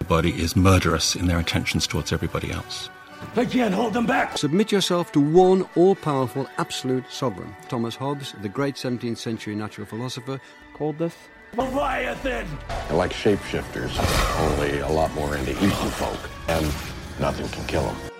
Everybody 0.00 0.42
is 0.42 0.56
murderous 0.56 1.16
in 1.16 1.26
their 1.26 1.38
intentions 1.38 1.86
towards 1.86 2.12
everybody 2.12 2.50
else. 2.50 2.88
I 3.36 3.44
can't 3.44 3.74
hold 3.74 3.92
them 3.92 4.06
back. 4.06 4.38
Submit 4.38 4.72
yourself 4.72 5.12
to 5.12 5.20
one 5.20 5.68
all 5.74 5.94
powerful 5.94 6.48
absolute 6.56 7.04
sovereign. 7.10 7.54
Thomas 7.68 7.96
Hobbes, 7.96 8.34
the 8.40 8.48
great 8.48 8.76
17th 8.76 9.18
century 9.18 9.54
natural 9.54 9.86
philosopher, 9.86 10.40
called 10.72 10.98
this 10.98 11.14
Leviathan! 11.56 12.46
They're 12.68 12.96
like 12.96 13.12
shapeshifters, 13.12 13.92
only 14.40 14.78
a 14.78 14.88
lot 14.88 15.12
more 15.14 15.36
into 15.36 15.52
Eastern 15.52 15.90
folk, 15.90 16.30
and 16.48 16.64
nothing 17.18 17.48
can 17.48 17.66
kill 17.66 17.82
them. 17.82 18.17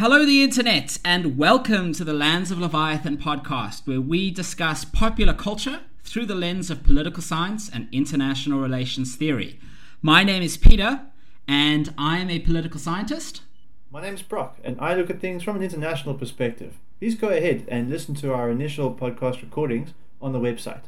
Hello, 0.00 0.24
the 0.24 0.42
internet, 0.42 0.98
and 1.04 1.36
welcome 1.36 1.92
to 1.92 2.04
the 2.04 2.14
Lands 2.14 2.50
of 2.50 2.58
Leviathan 2.58 3.18
podcast, 3.18 3.86
where 3.86 4.00
we 4.00 4.30
discuss 4.30 4.82
popular 4.82 5.34
culture 5.34 5.80
through 6.02 6.24
the 6.24 6.34
lens 6.34 6.70
of 6.70 6.82
political 6.82 7.22
science 7.22 7.68
and 7.68 7.86
international 7.92 8.60
relations 8.60 9.14
theory. 9.14 9.60
My 10.00 10.24
name 10.24 10.42
is 10.42 10.56
Peter, 10.56 11.02
and 11.46 11.92
I 11.98 12.16
am 12.16 12.30
a 12.30 12.38
political 12.38 12.80
scientist. 12.80 13.42
My 13.90 14.00
name 14.00 14.14
is 14.14 14.22
Brock, 14.22 14.56
and 14.64 14.80
I 14.80 14.94
look 14.94 15.10
at 15.10 15.20
things 15.20 15.42
from 15.42 15.56
an 15.56 15.62
international 15.62 16.14
perspective. 16.14 16.78
Please 16.98 17.14
go 17.14 17.28
ahead 17.28 17.66
and 17.68 17.90
listen 17.90 18.14
to 18.14 18.32
our 18.32 18.50
initial 18.50 18.94
podcast 18.94 19.42
recordings 19.42 19.92
on 20.22 20.32
the 20.32 20.40
website. 20.40 20.84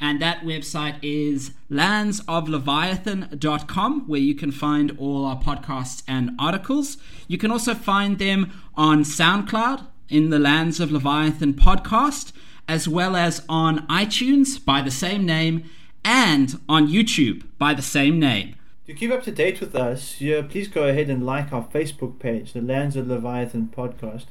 And 0.00 0.20
that 0.22 0.42
website 0.42 0.96
is 1.02 1.50
landsofleviathan.com, 1.70 4.08
where 4.08 4.20
you 4.20 4.34
can 4.34 4.50
find 4.50 4.96
all 4.98 5.26
our 5.26 5.38
podcasts 5.38 6.02
and 6.08 6.30
articles. 6.38 6.96
You 7.28 7.36
can 7.36 7.50
also 7.50 7.74
find 7.74 8.18
them 8.18 8.50
on 8.74 9.04
SoundCloud 9.04 9.86
in 10.08 10.30
the 10.30 10.38
Lands 10.38 10.80
of 10.80 10.90
Leviathan 10.90 11.52
podcast, 11.54 12.32
as 12.66 12.88
well 12.88 13.14
as 13.14 13.42
on 13.48 13.86
iTunes 13.88 14.64
by 14.64 14.80
the 14.80 14.90
same 14.90 15.26
name, 15.26 15.68
and 16.02 16.58
on 16.66 16.88
YouTube 16.88 17.42
by 17.58 17.74
the 17.74 17.82
same 17.82 18.18
name. 18.18 18.54
To 18.86 18.94
keep 18.94 19.10
up 19.10 19.22
to 19.24 19.30
date 19.30 19.60
with 19.60 19.76
us, 19.76 20.18
yeah, 20.20 20.40
please 20.42 20.66
go 20.66 20.88
ahead 20.88 21.10
and 21.10 21.24
like 21.24 21.52
our 21.52 21.64
Facebook 21.64 22.18
page, 22.18 22.54
the 22.54 22.62
Lands 22.62 22.96
of 22.96 23.06
Leviathan 23.06 23.70
podcast. 23.76 24.24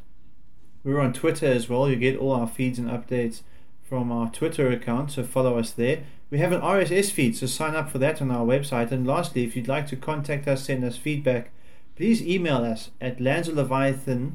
We're 0.83 0.99
on 0.99 1.13
Twitter 1.13 1.45
as 1.45 1.69
well. 1.69 1.87
You 1.89 1.95
get 1.95 2.17
all 2.17 2.33
our 2.33 2.47
feeds 2.47 2.79
and 2.79 2.89
updates 2.89 3.43
from 3.89 4.11
our 4.11 4.29
Twitter 4.29 4.69
account, 4.69 5.11
so 5.11 5.23
follow 5.23 5.57
us 5.57 5.71
there. 5.71 6.03
We 6.29 6.37
have 6.37 6.51
an 6.51 6.61
RSS 6.61 7.11
feed, 7.11 7.35
so 7.35 7.47
sign 7.47 7.75
up 7.75 7.89
for 7.89 7.97
that 7.97 8.21
on 8.21 8.29
our 8.29 8.45
website. 8.45 8.91
And 8.91 9.07
lastly, 9.07 9.43
if 9.43 9.55
you'd 9.55 9.67
like 9.67 9.87
to 9.87 9.95
contact 9.95 10.47
us, 10.47 10.63
send 10.63 10.83
us 10.83 10.95
feedback, 10.95 11.51
please 11.95 12.21
email 12.21 12.57
us 12.57 12.91
at 13.01 13.17
landsofleviathan, 13.17 14.33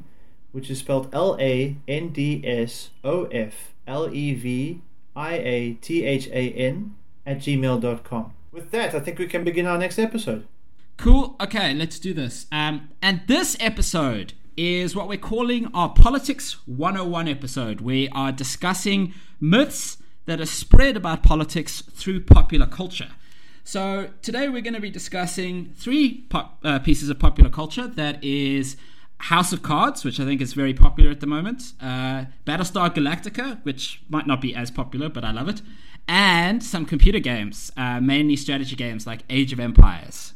which 0.50 0.70
is 0.70 0.80
spelled 0.80 1.08
L 1.14 1.36
A 1.38 1.76
N 1.86 2.08
D 2.08 2.42
S 2.44 2.90
O 3.04 3.26
F 3.26 3.72
L 3.86 4.12
E 4.12 4.34
V 4.34 4.82
I 5.14 5.34
A 5.34 5.72
T 5.74 6.04
H 6.04 6.26
A 6.28 6.50
N 6.50 6.96
at 7.24 7.38
gmail.com. 7.38 8.32
With 8.50 8.72
that, 8.72 8.94
I 8.94 9.00
think 9.00 9.20
we 9.20 9.28
can 9.28 9.44
begin 9.44 9.66
our 9.66 9.78
next 9.78 9.98
episode. 10.00 10.46
Cool. 10.96 11.36
Okay, 11.40 11.74
let's 11.74 11.98
do 11.98 12.12
this. 12.12 12.46
Um, 12.50 12.90
and 13.00 13.22
this 13.26 13.56
episode 13.60 14.32
is 14.56 14.94
what 14.94 15.08
we're 15.08 15.18
calling 15.18 15.68
our 15.74 15.88
Politics 15.88 16.56
101 16.66 17.28
episode. 17.28 17.80
We 17.80 18.08
are 18.10 18.32
discussing 18.32 19.14
myths 19.40 19.98
that 20.26 20.40
are 20.40 20.46
spread 20.46 20.96
about 20.96 21.22
politics 21.22 21.82
through 21.82 22.20
popular 22.20 22.66
culture. 22.66 23.10
So 23.64 24.10
today 24.22 24.48
we're 24.48 24.60
going 24.60 24.74
to 24.74 24.80
be 24.80 24.90
discussing 24.90 25.72
three 25.76 26.26
uh, 26.32 26.78
pieces 26.80 27.08
of 27.08 27.18
popular 27.18 27.50
culture. 27.50 27.86
That 27.86 28.22
is 28.22 28.76
House 29.18 29.52
of 29.52 29.62
Cards, 29.62 30.04
which 30.04 30.20
I 30.20 30.24
think 30.24 30.40
is 30.40 30.52
very 30.52 30.74
popular 30.74 31.10
at 31.10 31.20
the 31.20 31.26
moment. 31.26 31.72
Uh, 31.80 32.26
Battlestar 32.46 32.94
Galactica, 32.94 33.64
which 33.64 34.02
might 34.08 34.26
not 34.26 34.40
be 34.40 34.54
as 34.54 34.70
popular, 34.70 35.08
but 35.08 35.24
I 35.24 35.32
love 35.32 35.48
it. 35.48 35.62
And 36.06 36.62
some 36.62 36.84
computer 36.84 37.20
games, 37.20 37.72
uh, 37.76 38.00
mainly 38.00 38.36
strategy 38.36 38.76
games 38.76 39.06
like 39.06 39.22
Age 39.30 39.52
of 39.52 39.60
Empires. 39.60 40.33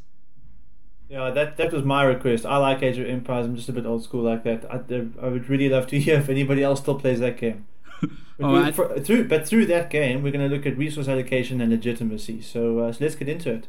Yeah, 1.09 1.31
that 1.31 1.57
that 1.57 1.73
was 1.73 1.85
my 1.85 2.03
request. 2.05 2.45
I 2.45 2.59
like 2.59 2.83
Age 2.83 2.99
of 2.99 3.07
Empires. 3.07 3.47
I'm 3.47 3.57
just 3.57 3.69
a 3.69 3.73
bit 3.73 3.87
old 3.87 4.05
school 4.05 4.23
like 4.23 4.43
that. 4.45 4.65
I, 4.71 4.77
I 5.25 5.29
would 5.29 5.49
really 5.49 5.69
love 5.69 5.87
to 5.89 5.99
hear 6.05 6.19
if 6.19 6.29
anybody 6.29 6.63
else 6.63 6.81
still 6.81 6.99
plays 6.99 7.21
that 7.21 7.37
game. 7.39 7.67
But, 8.41 8.55
I- 8.55 8.71
for- 8.71 9.01
through, 9.01 9.27
but 9.27 9.49
through 9.49 9.67
that 9.67 9.91
game, 9.91 10.23
we're 10.23 10.31
going 10.31 10.49
to 10.49 10.55
look 10.55 10.65
at 10.65 10.79
resource 10.79 11.09
allocation 11.09 11.61
and 11.61 11.73
legitimacy. 11.73 12.41
So, 12.41 12.79
uh, 12.79 12.93
so 12.93 12.99
let's 13.03 13.17
get 13.17 13.29
into 13.29 13.51
it. 13.53 13.67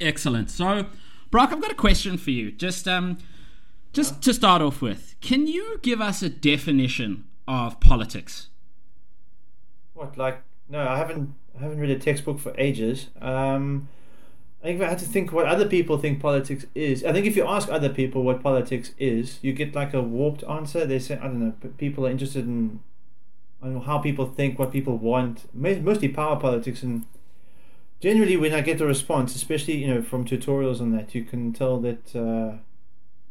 Excellent. 0.00 0.48
So, 0.48 0.86
Brock, 1.32 1.50
I've 1.52 1.60
got 1.60 1.72
a 1.72 1.74
question 1.74 2.16
for 2.16 2.30
you. 2.30 2.52
Just 2.52 2.86
um, 2.86 3.18
just 3.92 4.22
to 4.22 4.32
start 4.32 4.62
off 4.62 4.80
with, 4.80 5.16
can 5.20 5.48
you 5.48 5.80
give 5.82 6.00
us 6.00 6.22
a 6.22 6.28
definition 6.28 7.24
of 7.48 7.80
politics? 7.80 8.48
What 9.94 10.16
like? 10.16 10.42
No, 10.68 10.86
I 10.86 10.96
haven't. 10.96 11.34
I 11.58 11.62
haven't 11.64 11.80
read 11.80 11.90
a 11.90 11.98
textbook 11.98 12.38
for 12.38 12.54
ages. 12.56 13.08
Um, 13.20 13.88
I 14.62 14.66
think 14.66 14.82
I 14.82 14.88
had 14.88 14.98
to 14.98 15.06
think 15.06 15.32
what 15.32 15.46
other 15.46 15.66
people 15.66 15.96
think 15.96 16.20
politics 16.20 16.66
is, 16.74 17.02
I 17.02 17.12
think 17.12 17.26
if 17.26 17.34
you 17.34 17.46
ask 17.46 17.70
other 17.70 17.88
people 17.88 18.22
what 18.22 18.42
politics 18.42 18.92
is, 18.98 19.38
you 19.40 19.54
get 19.54 19.74
like 19.74 19.94
a 19.94 20.02
warped 20.02 20.44
answer. 20.44 20.84
They 20.84 20.98
say 20.98 21.16
I 21.16 21.28
don't 21.28 21.40
know. 21.40 21.54
People 21.78 22.06
are 22.06 22.10
interested 22.10 22.44
in, 22.44 22.80
I 23.62 23.66
don't 23.66 23.74
know 23.76 23.80
how 23.80 23.98
people 23.98 24.26
think, 24.26 24.58
what 24.58 24.70
people 24.70 24.98
want. 24.98 25.46
Mostly 25.54 26.08
power 26.08 26.36
politics, 26.36 26.82
and 26.82 27.06
generally 28.00 28.36
when 28.36 28.52
I 28.52 28.60
get 28.60 28.80
a 28.82 28.86
response, 28.86 29.34
especially 29.34 29.76
you 29.76 29.94
know 29.94 30.02
from 30.02 30.26
tutorials 30.26 30.80
on 30.80 30.90
that, 30.92 31.14
you 31.14 31.24
can 31.24 31.54
tell 31.54 31.78
that 31.80 32.14
uh, 32.14 32.58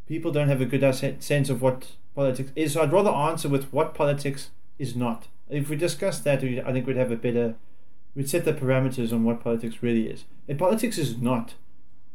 people 0.07 0.31
don't 0.31 0.49
have 0.49 0.61
a 0.61 0.65
good 0.65 0.83
sense 1.21 1.49
of 1.49 1.61
what 1.61 1.91
politics 2.15 2.51
is. 2.55 2.73
So 2.73 2.81
I'd 2.81 2.91
rather 2.91 3.11
answer 3.11 3.47
with 3.47 3.71
what 3.71 3.93
politics 3.93 4.49
is 4.79 4.95
not. 4.95 5.27
If 5.47 5.69
we 5.69 5.75
discuss 5.75 6.19
that, 6.21 6.43
I 6.43 6.73
think 6.73 6.87
we'd 6.87 6.97
have 6.97 7.11
a 7.11 7.15
better, 7.15 7.55
we'd 8.19 8.29
set 8.29 8.43
the 8.43 8.51
parameters 8.51 9.13
on 9.13 9.23
what 9.23 9.39
politics 9.41 9.81
really 9.81 10.05
is. 10.07 10.25
And 10.49 10.59
politics 10.59 10.97
is 10.97 11.17
not 11.21 11.53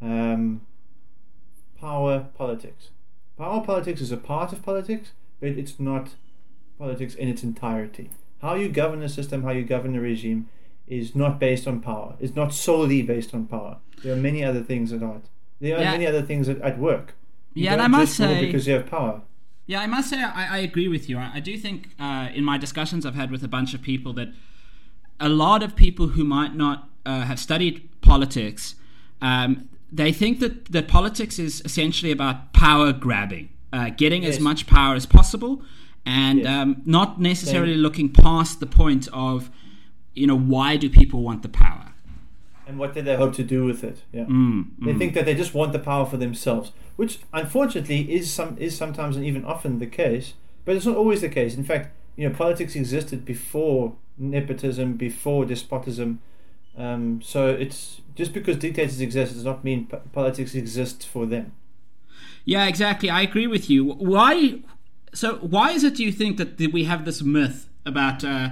um, 0.02 0.60
power 1.80 2.26
politics. 2.36 2.90
Power 3.38 3.62
politics 3.64 4.02
is 4.02 4.12
a 4.12 4.18
part 4.18 4.52
of 4.52 4.62
politics, 4.62 5.12
but 5.40 5.48
it's 5.50 5.80
not 5.80 6.10
politics 6.78 7.14
in 7.14 7.28
its 7.28 7.42
entirety. 7.42 8.10
How 8.42 8.54
you 8.54 8.68
govern 8.68 9.02
a 9.02 9.08
system, 9.08 9.44
how 9.44 9.52
you 9.52 9.64
govern 9.64 9.96
a 9.96 10.00
regime, 10.00 10.50
is 10.86 11.14
not 11.14 11.40
based 11.40 11.66
on 11.66 11.80
power. 11.80 12.16
It's 12.20 12.36
not 12.36 12.52
solely 12.52 13.00
based 13.00 13.32
on 13.32 13.46
power. 13.46 13.78
There 14.02 14.12
are 14.12 14.16
many 14.30 14.44
other 14.44 14.62
things 14.62 14.90
that 14.90 15.02
aren't. 15.02 15.24
There 15.58 15.74
are 15.78 15.80
Yeah. 15.80 15.92
many 15.92 16.06
other 16.06 16.20
things 16.20 16.50
at, 16.50 16.60
at 16.60 16.78
work. 16.78 17.14
You 17.54 17.64
Yeah, 17.64 17.72
and 17.72 17.80
I 17.82 17.86
must 17.86 18.14
say- 18.14 18.44
because 18.44 18.66
you 18.66 18.74
have 18.74 18.86
power. 18.90 19.22
Yeah, 19.66 19.80
I 19.80 19.86
must 19.86 20.10
say 20.10 20.22
I, 20.22 20.56
I 20.56 20.58
agree 20.58 20.88
with 20.88 21.08
you. 21.08 21.16
I, 21.16 21.30
I 21.36 21.40
do 21.40 21.56
think 21.56 21.88
uh, 21.98 22.28
in 22.34 22.44
my 22.44 22.58
discussions 22.58 23.06
I've 23.06 23.14
had 23.14 23.30
with 23.30 23.42
a 23.42 23.48
bunch 23.48 23.72
of 23.72 23.80
people 23.80 24.12
that 24.12 24.28
a 25.20 25.28
lot 25.28 25.62
of 25.62 25.74
people 25.76 26.08
who 26.08 26.24
might 26.24 26.54
not 26.54 26.88
uh, 27.06 27.22
have 27.22 27.38
studied 27.38 27.88
politics, 28.00 28.74
um, 29.20 29.68
they 29.92 30.12
think 30.12 30.40
that, 30.40 30.66
that 30.72 30.88
politics 30.88 31.38
is 31.38 31.62
essentially 31.64 32.10
about 32.12 32.52
power 32.52 32.92
grabbing, 32.92 33.48
uh, 33.72 33.90
getting 33.90 34.24
as 34.24 34.40
much 34.40 34.66
power 34.66 34.94
as 34.94 35.06
possible, 35.06 35.62
and 36.04 36.40
Yes. 36.40 36.48
um, 36.48 36.82
not 36.84 37.20
necessarily 37.20 37.74
Same. 37.74 37.80
looking 37.82 38.08
past 38.12 38.60
the 38.60 38.66
point 38.66 39.08
of, 39.12 39.50
you 40.14 40.26
know, 40.26 40.36
why 40.38 40.76
do 40.76 40.88
people 40.90 41.22
want 41.22 41.42
the 41.42 41.48
power? 41.48 41.90
and 42.66 42.78
what 42.78 42.94
did 42.94 43.04
they 43.04 43.14
hope 43.14 43.34
to 43.34 43.42
do 43.44 43.62
with 43.66 43.84
it? 43.84 43.98
Yeah, 44.10 44.24
Mm, 44.24 44.68
they 44.80 44.94
think 44.94 45.12
that 45.12 45.26
they 45.26 45.34
just 45.34 45.52
want 45.52 45.72
the 45.74 45.78
power 45.78 46.06
for 46.06 46.16
themselves, 46.16 46.72
which 46.96 47.18
unfortunately 47.30 48.10
is 48.10 48.32
some 48.32 48.56
is 48.58 48.74
sometimes 48.74 49.16
and 49.16 49.24
even 49.26 49.44
often 49.44 49.80
the 49.80 49.86
case. 49.86 50.32
But 50.64 50.74
it's 50.76 50.86
not 50.86 50.96
always 50.96 51.20
the 51.20 51.28
case. 51.28 51.58
In 51.58 51.64
fact, 51.64 51.94
you 52.16 52.26
know, 52.26 52.34
politics 52.34 52.74
existed 52.74 53.26
before 53.26 53.96
nepotism, 54.18 54.94
before 54.94 55.44
despotism. 55.44 56.20
Um, 56.76 57.20
so 57.22 57.48
it's 57.48 58.00
just 58.14 58.32
because 58.32 58.56
dictators 58.56 59.00
exist 59.00 59.34
does 59.34 59.44
not 59.44 59.64
mean 59.64 59.86
politics 60.12 60.54
exists 60.54 61.04
for 61.04 61.26
them. 61.26 61.52
Yeah, 62.44 62.66
exactly. 62.66 63.10
I 63.10 63.22
agree 63.22 63.46
with 63.46 63.70
you. 63.70 63.84
Why? 63.84 64.60
So, 65.14 65.36
why 65.36 65.70
is 65.70 65.84
it? 65.84 65.96
Do 65.96 66.04
you 66.04 66.12
think 66.12 66.36
that 66.36 66.58
we 66.72 66.84
have 66.84 67.04
this 67.04 67.22
myth 67.22 67.68
about 67.86 68.24
uh, 68.24 68.50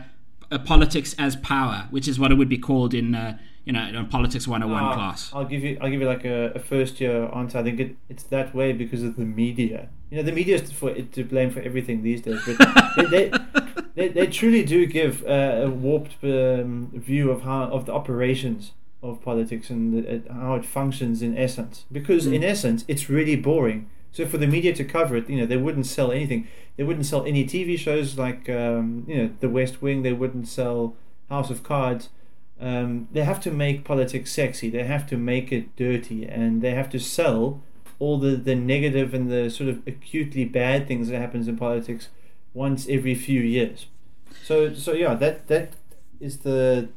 politics 0.65 1.15
as 1.19 1.37
power, 1.37 1.89
which 1.91 2.09
is 2.09 2.19
what 2.19 2.31
it 2.31 2.37
would 2.37 2.49
be 2.49 2.59
called 2.59 2.95
in, 2.95 3.15
uh, 3.15 3.39
you 3.65 3.73
know, 3.73 3.87
in 3.87 4.07
politics 4.07 4.47
101 4.49 4.83
Uh, 4.85 4.95
class? 4.95 5.31
I'll 5.33 5.45
give 5.45 5.63
you 5.63 5.79
I'll 5.81 5.91
give 5.91 6.01
you 6.01 6.07
like 6.07 6.25
a, 6.25 6.53
a 6.55 6.59
first 6.59 7.01
year 7.01 7.29
answer. 7.35 7.59
I 7.59 7.63
think 7.63 7.81
it, 7.81 7.97
it's 8.09 8.25
that 8.25 8.55
way 8.55 8.73
because 8.73 9.03
of 9.03 9.17
the 9.17 9.25
media. 9.25 9.89
You 10.11 10.17
know, 10.19 10.23
the 10.25 10.33
media 10.33 10.57
is 10.57 10.71
for 10.73 10.93
to 10.95 11.25
blame 11.25 11.51
for 11.51 11.61
everything 11.61 12.03
these 12.03 12.21
days, 12.23 12.41
but 12.47 12.57
they, 12.97 13.07
they, 13.07 13.33
they 13.95 14.09
they 14.09 14.27
truly 14.27 14.65
do 14.65 14.87
give 14.87 15.25
uh, 15.25 15.63
a 15.65 15.71
warped 15.71 16.17
um, 16.25 16.91
view 16.95 17.31
of 17.31 17.43
how 17.43 17.65
of 17.65 17.87
the 17.87 17.93
operations 17.93 18.73
of 19.03 19.21
politics 19.23 19.71
and 19.71 19.93
the, 19.95 20.31
uh, 20.31 20.35
how 20.35 20.55
it 20.55 20.65
functions 20.65 21.23
in 21.23 21.37
essence. 21.37 21.85
Because 21.91 22.27
in 22.27 22.45
essence, 22.45 22.85
it's 22.89 23.09
really 23.09 23.37
boring. 23.37 23.89
So 24.13 24.27
for 24.27 24.37
the 24.39 24.47
media 24.47 24.75
to 24.75 24.85
cover 24.85 25.17
it, 25.17 25.29
you 25.31 25.39
know, 25.39 25.47
they 25.47 25.57
wouldn't 25.57 25.87
sell 25.87 26.13
anything. 26.13 26.47
They 26.77 26.85
wouldn't 26.85 27.07
sell 27.07 27.25
any 27.25 27.45
TV 27.45 27.79
shows 27.79 28.19
like 28.19 28.49
um, 28.51 29.05
you 29.09 29.17
know 29.17 29.31
The 29.41 29.49
West 29.49 29.81
Wing. 29.83 30.03
They 30.03 30.13
wouldn't 30.13 30.47
sell 30.49 30.95
House 31.31 31.51
of 31.51 31.63
Cards. 31.63 32.11
Um, 32.63 33.09
they 33.13 33.25
have 33.25 33.41
to 33.41 33.51
make 33.51 33.85
politics 33.85 34.31
sexy. 34.31 34.71
They 34.71 34.85
have 34.85 35.09
to 35.09 35.17
make 35.17 35.51
it 35.51 35.75
dirty, 35.75 36.25
and 36.27 36.63
they 36.63 36.75
have 36.75 36.89
to 36.91 37.01
sell 37.01 37.61
all 37.99 38.19
the, 38.19 38.37
the 38.37 38.55
negative 38.55 39.13
and 39.15 39.31
the 39.31 39.51
sort 39.51 39.69
of 39.69 39.83
acutely 39.87 40.45
bad 40.45 40.87
things 40.87 41.09
that 41.09 41.19
happens 41.19 41.49
in 41.49 41.57
politics 41.57 42.09
once 42.55 42.87
every 42.89 43.17
few 43.17 43.41
years. 43.41 43.87
So 44.45 44.75
so 44.75 44.93
yeah, 44.93 45.15
that 45.15 45.49
that 45.49 45.73
is 46.21 46.39
the 46.39 46.89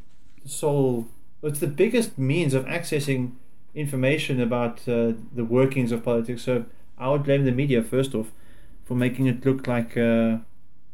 sole. 0.45 1.07
It's 1.41 1.59
the 1.59 1.67
biggest 1.67 2.17
means 2.17 2.53
of 2.53 2.65
accessing 2.65 3.31
information 3.73 4.39
about 4.39 4.87
uh, 4.87 5.13
the 5.33 5.45
workings 5.45 5.91
of 5.91 6.03
politics. 6.03 6.43
So 6.43 6.65
I 6.97 7.09
would 7.09 7.23
blame 7.23 7.45
the 7.45 7.51
media 7.51 7.83
first 7.83 8.13
off 8.13 8.31
for 8.85 8.95
making 8.95 9.25
it 9.25 9.45
look 9.45 9.67
like 9.67 9.97
uh, 9.97 10.37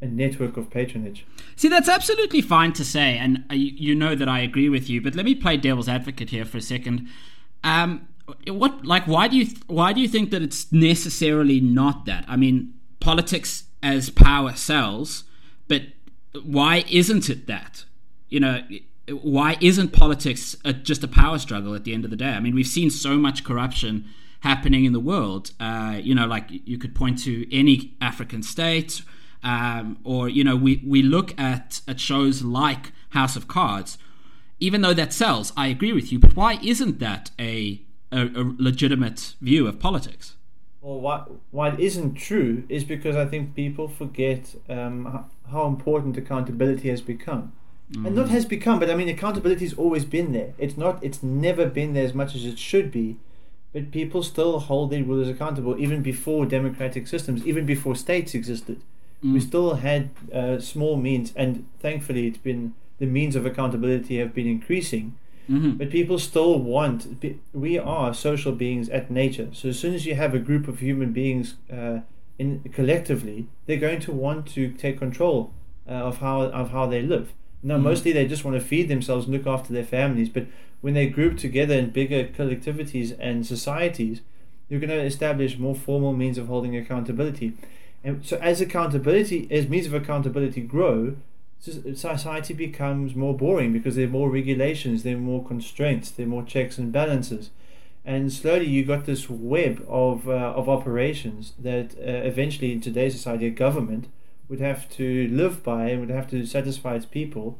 a 0.01 0.07
network 0.07 0.57
of 0.57 0.69
patronage. 0.69 1.25
See, 1.56 1.68
that's 1.68 1.88
absolutely 1.88 2.42
fine 2.42 2.74
to 2.74 2.83
say, 2.83 3.18
and 3.18 3.45
uh, 3.50 3.53
you, 3.53 3.94
know 3.94 4.15
that 4.15 4.27
I 4.27 4.39
agree 4.39 4.69
with 4.69 4.89
you. 4.89 5.01
But 5.01 5.15
let 5.15 5.25
me 5.25 5.36
play 5.36 5.57
devil's 5.57 5.88
advocate 5.88 6.31
here 6.31 6.44
for 6.45 6.57
a 6.57 6.62
second. 6.62 7.07
Um, 7.63 8.07
what, 8.48 8.83
like, 8.86 9.06
why 9.06 9.27
do 9.27 9.38
you 9.38 9.45
th- 9.45 9.62
why 9.68 9.94
do 9.94 10.01
you 10.01 10.07
think 10.07 10.31
that 10.31 10.42
it's 10.42 10.71
necessarily 10.71 11.59
not 11.62 12.06
that? 12.06 12.25
I 12.27 12.36
mean, 12.36 12.74
politics 13.00 13.65
as 13.83 14.09
power 14.09 14.56
sells, 14.56 15.25
but 15.68 15.83
why 16.44 16.83
isn't 16.89 17.30
it 17.30 17.48
that? 17.48 17.86
You 18.30 18.39
know, 18.39 18.63
why 19.09 19.57
isn't 19.62 19.89
politics 19.89 20.56
a, 20.63 20.74
just 20.74 21.03
a 21.03 21.07
power 21.07 21.38
struggle 21.38 21.75
at 21.75 21.83
the 21.83 21.94
end 21.94 22.06
of 22.06 22.12
the 22.12 22.18
day? 22.18 22.30
I 22.30 22.39
mean, 22.39 22.56
we've 22.56 22.68
seen 22.68 22.89
so 22.89 23.18
much 23.18 23.44
corruption 23.44 24.06
happening 24.42 24.86
in 24.86 24.94
the 24.94 25.00
world. 25.00 25.51
Uh, 25.59 26.00
you 26.01 26.15
know, 26.15 26.25
like 26.25 26.45
you 26.50 26.77
could 26.77 26.95
point 26.95 27.19
to 27.24 27.53
any 27.56 27.94
African 28.01 28.44
state, 28.44 29.01
um, 29.43 29.97
or 30.03 30.29
you 30.29 30.43
know, 30.43 30.55
we 30.55 30.83
we 30.85 31.01
look 31.01 31.39
at 31.39 31.81
at 31.88 31.99
shows 31.99 32.43
like 32.43 32.91
House 33.09 33.35
of 33.35 33.47
Cards. 33.47 33.97
Even 34.59 34.81
though 34.81 34.93
that 34.93 35.11
sells, 35.11 35.51
I 35.57 35.67
agree 35.67 35.91
with 35.91 36.11
you. 36.11 36.19
But 36.19 36.35
why 36.35 36.59
isn't 36.61 36.99
that 36.99 37.31
a 37.39 37.81
a, 38.11 38.25
a 38.25 38.55
legitimate 38.57 39.35
view 39.41 39.67
of 39.67 39.79
politics? 39.79 40.35
Well, 40.81 40.99
why, 40.99 41.23
why 41.51 41.69
it 41.69 41.79
isn't 41.79 42.15
true 42.15 42.63
is 42.67 42.83
because 42.83 43.15
I 43.15 43.25
think 43.25 43.55
people 43.55 43.88
forget 43.88 44.55
um, 44.67 45.29
how 45.51 45.67
important 45.67 46.17
accountability 46.17 46.89
has 46.89 47.01
become. 47.01 47.53
Mm. 47.91 48.07
And 48.07 48.15
not 48.15 48.29
has 48.29 48.45
become, 48.45 48.79
but 48.79 48.89
I 48.89 48.95
mean, 48.95 49.07
accountability 49.07 49.65
has 49.65 49.75
always 49.75 50.05
been 50.05 50.31
there. 50.31 50.53
It's 50.57 50.77
not, 50.77 51.03
it's 51.03 51.21
never 51.21 51.67
been 51.67 51.93
there 51.93 52.05
as 52.05 52.15
much 52.15 52.35
as 52.35 52.45
it 52.45 52.57
should 52.57 52.91
be. 52.91 53.17
But 53.73 53.91
people 53.91 54.23
still 54.23 54.59
hold 54.59 54.89
their 54.91 55.03
rulers 55.03 55.29
accountable, 55.29 55.79
even 55.79 56.01
before 56.01 56.45
democratic 56.45 57.07
systems, 57.07 57.45
even 57.45 57.65
before 57.65 57.95
states 57.95 58.33
existed. 58.33 58.81
Mm. 59.23 59.33
We 59.33 59.39
still 59.39 59.75
had 59.75 60.09
uh, 60.33 60.59
small 60.59 60.97
means, 60.97 61.33
and 61.35 61.68
thankfully, 61.79 62.27
it's 62.27 62.38
been 62.38 62.73
the 63.00 63.06
means 63.06 63.35
of 63.35 63.45
accountability 63.45 64.18
have 64.18 64.33
been 64.33 64.47
increasing. 64.47 65.18
Mm-hmm. 65.50 65.71
But 65.71 65.89
people 65.89 66.19
still 66.19 66.59
want. 66.59 67.25
We 67.51 67.77
are 67.77 68.13
social 68.13 68.51
beings 68.51 68.89
at 68.89 69.09
nature. 69.09 69.50
So 69.53 69.69
as 69.69 69.79
soon 69.79 69.94
as 69.94 70.06
you 70.06 70.15
have 70.15 70.33
a 70.33 70.39
group 70.39 70.68
of 70.68 70.79
human 70.79 71.12
beings 71.12 71.56
uh, 71.71 72.01
in 72.38 72.62
collectively, 72.73 73.47
they're 73.65 73.77
going 73.77 74.00
to 74.01 74.12
want 74.12 74.47
to 74.53 74.71
take 74.71 75.00
control 75.00 75.51
uh, 75.89 75.94
of 75.94 76.19
how 76.19 76.44
of 76.44 76.71
how 76.71 76.85
they 76.85 77.01
live. 77.01 77.33
Now, 77.63 77.75
mm-hmm. 77.75 77.83
mostly 77.83 78.12
they 78.12 78.27
just 78.27 78.45
want 78.45 78.56
to 78.56 78.65
feed 78.65 78.88
themselves 78.88 79.25
and 79.25 79.35
look 79.35 79.47
after 79.47 79.74
their 79.74 79.83
families. 79.83 80.29
But 80.29 80.45
when 80.81 80.94
they 80.94 81.07
group 81.07 81.38
together 81.38 81.75
in 81.75 81.89
bigger 81.89 82.24
collectivities 82.25 83.15
and 83.19 83.45
societies, 83.45 84.21
you're 84.69 84.79
going 84.79 84.89
to 84.89 85.03
establish 85.03 85.57
more 85.57 85.75
formal 85.75 86.13
means 86.13 86.38
of 86.38 86.47
holding 86.47 86.75
accountability. 86.77 87.53
And 88.03 88.25
so, 88.25 88.38
as 88.38 88.62
accountability, 88.62 89.48
as 89.51 89.68
means 89.68 89.86
of 89.86 89.94
accountability 89.94 90.62
grow, 90.62 91.15
society 91.59 92.53
becomes 92.53 93.15
more 93.15 93.38
boring 93.38 93.71
because 93.71 93.95
there 93.95 94.06
are 94.06 94.09
more 94.09 94.30
regulations, 94.30 95.03
there 95.03 95.15
are 95.15 95.19
more 95.19 95.45
constraints, 95.45 96.09
there 96.09 96.25
are 96.25 96.30
more 96.30 96.44
checks 96.44 96.80
and 96.80 96.92
balances, 96.92 97.51
and 98.03 98.33
slowly 98.33 98.65
you 98.65 98.83
got 98.83 99.06
this 99.06 99.30
web 99.30 99.86
of 99.88 100.27
uh, 100.27 100.31
of 100.31 100.68
operations 100.68 101.53
that 101.59 101.94
uh, 102.00 102.27
eventually 102.27 102.71
in 102.71 102.81
today's 102.81 103.13
society 103.13 103.45
a 103.45 103.51
government 103.51 104.07
would 104.50 104.59
have 104.59 104.89
to 104.89 105.27
live 105.27 105.63
by 105.63 105.89
and 105.89 106.00
would 106.00 106.09
have 106.09 106.30
to 106.30 106.45
satisfy 106.45 106.95
its 106.95 107.06
people. 107.06 107.59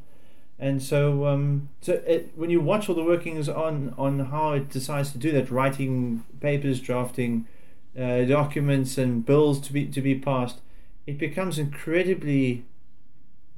And 0.58 0.82
so, 0.82 1.26
um, 1.26 1.70
so 1.80 1.94
it, 2.06 2.32
when 2.36 2.50
you 2.50 2.60
watch 2.60 2.88
all 2.88 2.94
the 2.94 3.04
workings 3.04 3.48
on 3.48 3.94
on 3.96 4.18
how 4.26 4.52
it 4.52 4.68
decides 4.68 5.12
to 5.12 5.18
do 5.18 5.30
that, 5.32 5.50
writing 5.50 6.24
papers, 6.40 6.80
drafting 6.80 7.46
uh, 7.98 8.22
documents, 8.22 8.98
and 8.98 9.24
bills 9.24 9.60
to 9.60 9.72
be 9.72 9.86
to 9.86 10.00
be 10.00 10.14
passed, 10.14 10.60
it 11.06 11.18
becomes 11.18 11.58
incredibly 11.58 12.64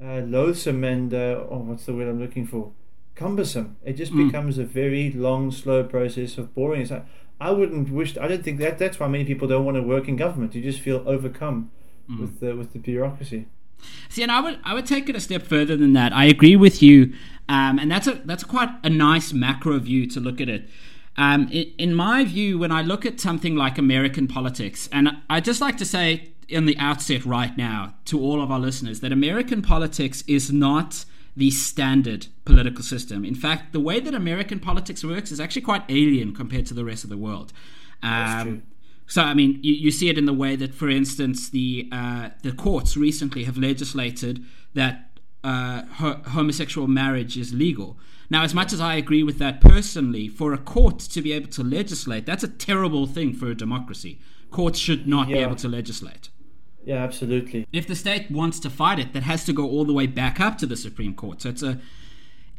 uh, 0.03 0.21
loathsome 0.21 0.83
and 0.83 1.13
uh, 1.13 1.45
oh, 1.49 1.59
what's 1.59 1.85
the 1.85 1.93
word 1.93 2.07
I'm 2.07 2.19
looking 2.19 2.45
for? 2.45 2.71
Cumbersome. 3.15 3.77
It 3.83 3.93
just 3.93 4.11
mm. 4.11 4.25
becomes 4.25 4.57
a 4.57 4.65
very 4.65 5.11
long, 5.11 5.51
slow 5.51 5.83
process 5.83 6.37
of 6.37 6.53
boring. 6.53 6.81
It's 6.81 6.91
like, 6.91 7.05
I 7.39 7.51
wouldn't 7.51 7.89
wish. 7.89 8.17
I 8.17 8.27
don't 8.27 8.43
think 8.43 8.59
that 8.59 8.77
that's 8.77 8.99
why 8.99 9.07
many 9.07 9.25
people 9.25 9.47
don't 9.47 9.65
want 9.65 9.75
to 9.75 9.83
work 9.83 10.07
in 10.07 10.15
government. 10.15 10.53
You 10.55 10.61
just 10.61 10.79
feel 10.79 11.03
overcome 11.05 11.71
mm. 12.09 12.19
with 12.19 12.39
the 12.39 12.55
with 12.55 12.73
the 12.73 12.79
bureaucracy. 12.79 13.47
See, 14.09 14.23
and 14.23 14.31
I 14.31 14.39
would 14.41 14.59
I 14.63 14.73
would 14.73 14.85
take 14.85 15.09
it 15.09 15.15
a 15.15 15.19
step 15.19 15.43
further 15.43 15.77
than 15.77 15.93
that. 15.93 16.13
I 16.13 16.25
agree 16.25 16.55
with 16.55 16.81
you, 16.81 17.13
um, 17.47 17.77
and 17.79 17.91
that's 17.91 18.07
a 18.07 18.13
that's 18.25 18.43
quite 18.43 18.69
a 18.83 18.89
nice 18.89 19.33
macro 19.33 19.79
view 19.79 20.07
to 20.07 20.19
look 20.19 20.41
at 20.41 20.49
it. 20.49 20.69
Um, 21.17 21.47
in, 21.51 21.71
in 21.77 21.95
my 21.95 22.25
view, 22.25 22.59
when 22.59 22.71
I 22.71 22.81
look 22.81 23.05
at 23.05 23.19
something 23.19 23.55
like 23.55 23.77
American 23.77 24.27
politics, 24.27 24.89
and 24.91 25.09
I 25.29 25.39
just 25.39 25.61
like 25.61 25.77
to 25.77 25.85
say 25.85 26.31
in 26.47 26.65
the 26.65 26.77
outset 26.77 27.25
right 27.25 27.57
now 27.57 27.95
to 28.05 28.19
all 28.19 28.41
of 28.41 28.51
our 28.51 28.59
listeners 28.59 28.99
that 28.99 29.11
American 29.11 29.61
politics 29.61 30.23
is 30.27 30.51
not 30.51 31.05
the 31.35 31.51
standard 31.51 32.27
political 32.45 32.83
system. 32.83 33.25
In 33.25 33.35
fact, 33.35 33.73
the 33.73 33.79
way 33.79 33.99
that 33.99 34.13
American 34.13 34.59
politics 34.59 35.03
works 35.03 35.31
is 35.31 35.39
actually 35.39 35.63
quite 35.63 35.83
alien 35.89 36.33
compared 36.33 36.65
to 36.67 36.73
the 36.73 36.85
rest 36.85 37.03
of 37.03 37.09
the 37.09 37.17
world. 37.17 37.51
Um, 38.01 38.63
so, 39.07 39.21
I 39.21 39.33
mean, 39.33 39.59
you, 39.61 39.73
you, 39.73 39.91
see 39.91 40.09
it 40.09 40.17
in 40.17 40.25
the 40.25 40.33
way 40.33 40.55
that, 40.55 40.73
for 40.73 40.89
instance, 40.89 41.49
the 41.49 41.89
uh, 41.91 42.29
the 42.41 42.51
courts 42.51 42.95
recently 42.95 43.43
have 43.43 43.57
legislated 43.57 44.43
that 44.73 45.11
uh, 45.43 45.83
ho- 45.85 46.21
homosexual 46.27 46.87
marriage 46.87 47.37
is 47.37 47.53
legal. 47.53 47.97
Now, 48.29 48.43
as 48.43 48.53
much 48.53 48.73
as 48.73 48.81
I 48.81 48.95
agree 48.95 49.23
with 49.23 49.37
that 49.39 49.61
personally, 49.61 50.27
for 50.27 50.53
a 50.53 50.57
court 50.57 50.99
to 50.99 51.21
be 51.21 51.31
able 51.31 51.49
to 51.49 51.63
legislate, 51.63 52.25
that's 52.25 52.43
a 52.43 52.47
terrible 52.47 53.05
thing 53.05 53.33
for 53.33 53.47
a 53.47 53.55
democracy. 53.55 54.19
Courts 54.51 54.79
should 54.79 55.07
not 55.07 55.27
yeah. 55.27 55.35
be 55.35 55.41
able 55.41 55.55
to 55.57 55.67
legislate. 55.67 56.29
Yeah, 56.85 57.03
absolutely. 57.03 57.67
If 57.71 57.87
the 57.87 57.95
state 57.95 58.29
wants 58.29 58.59
to 58.59 58.69
fight 58.69 58.99
it, 58.99 59.13
that 59.13 59.23
has 59.23 59.43
to 59.45 59.53
go 59.53 59.67
all 59.67 59.85
the 59.85 59.93
way 59.93 60.05
back 60.07 60.39
up 60.39 60.57
to 60.59 60.65
the 60.65 60.77
Supreme 60.77 61.15
Court. 61.15 61.41
So 61.41 61.49
it's 61.49 61.63
a 61.63 61.79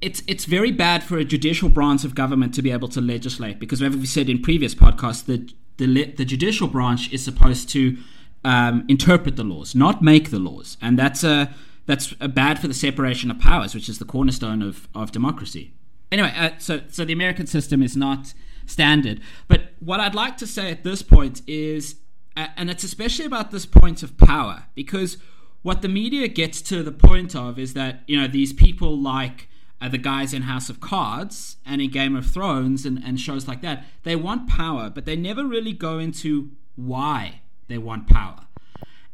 it's 0.00 0.22
it's 0.26 0.44
very 0.44 0.72
bad 0.72 1.02
for 1.02 1.16
a 1.16 1.24
judicial 1.24 1.68
branch 1.68 2.04
of 2.04 2.14
government 2.14 2.52
to 2.54 2.62
be 2.62 2.70
able 2.70 2.88
to 2.88 3.00
legislate 3.00 3.58
because, 3.58 3.80
as 3.80 3.96
we 3.96 4.06
said 4.06 4.28
in 4.28 4.42
previous 4.42 4.74
podcasts, 4.74 5.24
the 5.24 5.48
the, 5.78 6.04
the 6.12 6.24
judicial 6.24 6.68
branch 6.68 7.12
is 7.12 7.24
supposed 7.24 7.68
to 7.70 7.96
um, 8.44 8.84
interpret 8.88 9.36
the 9.36 9.44
laws, 9.44 9.74
not 9.74 10.02
make 10.02 10.30
the 10.30 10.38
laws, 10.38 10.76
and 10.82 10.98
that's 10.98 11.22
a 11.22 11.54
that's 11.86 12.12
bad 12.12 12.58
for 12.58 12.68
the 12.68 12.74
separation 12.74 13.30
of 13.30 13.38
powers, 13.38 13.74
which 13.74 13.88
is 13.88 13.98
the 13.98 14.04
cornerstone 14.04 14.62
of, 14.62 14.88
of 14.94 15.12
democracy. 15.12 15.72
Anyway, 16.12 16.32
uh, 16.36 16.50
so 16.58 16.82
so 16.88 17.04
the 17.04 17.12
American 17.12 17.46
system 17.46 17.82
is 17.82 17.96
not 17.96 18.34
standard, 18.66 19.20
but 19.48 19.72
what 19.80 20.00
I'd 20.00 20.14
like 20.14 20.36
to 20.38 20.46
say 20.46 20.70
at 20.70 20.84
this 20.84 21.02
point 21.02 21.42
is 21.46 21.96
and 22.36 22.70
it's 22.70 22.84
especially 22.84 23.24
about 23.24 23.50
this 23.50 23.66
point 23.66 24.02
of 24.02 24.16
power 24.18 24.64
because 24.74 25.16
what 25.62 25.82
the 25.82 25.88
media 25.88 26.28
gets 26.28 26.60
to 26.62 26.82
the 26.82 26.92
point 26.92 27.34
of 27.34 27.58
is 27.58 27.74
that 27.74 28.02
you 28.06 28.20
know 28.20 28.28
these 28.28 28.52
people 28.52 28.98
like 28.98 29.48
uh, 29.80 29.88
the 29.88 29.98
guys 29.98 30.32
in 30.32 30.42
House 30.42 30.68
of 30.68 30.80
Cards 30.80 31.56
and 31.64 31.80
in 31.80 31.90
Game 31.90 32.14
of 32.14 32.26
Thrones 32.26 32.84
and, 32.86 33.02
and 33.02 33.18
shows 33.18 33.48
like 33.48 33.62
that 33.62 33.84
they 34.02 34.16
want 34.16 34.48
power 34.48 34.90
but 34.90 35.06
they 35.06 35.16
never 35.16 35.44
really 35.44 35.72
go 35.72 35.98
into 35.98 36.50
why 36.76 37.40
they 37.68 37.78
want 37.78 38.06
power 38.06 38.46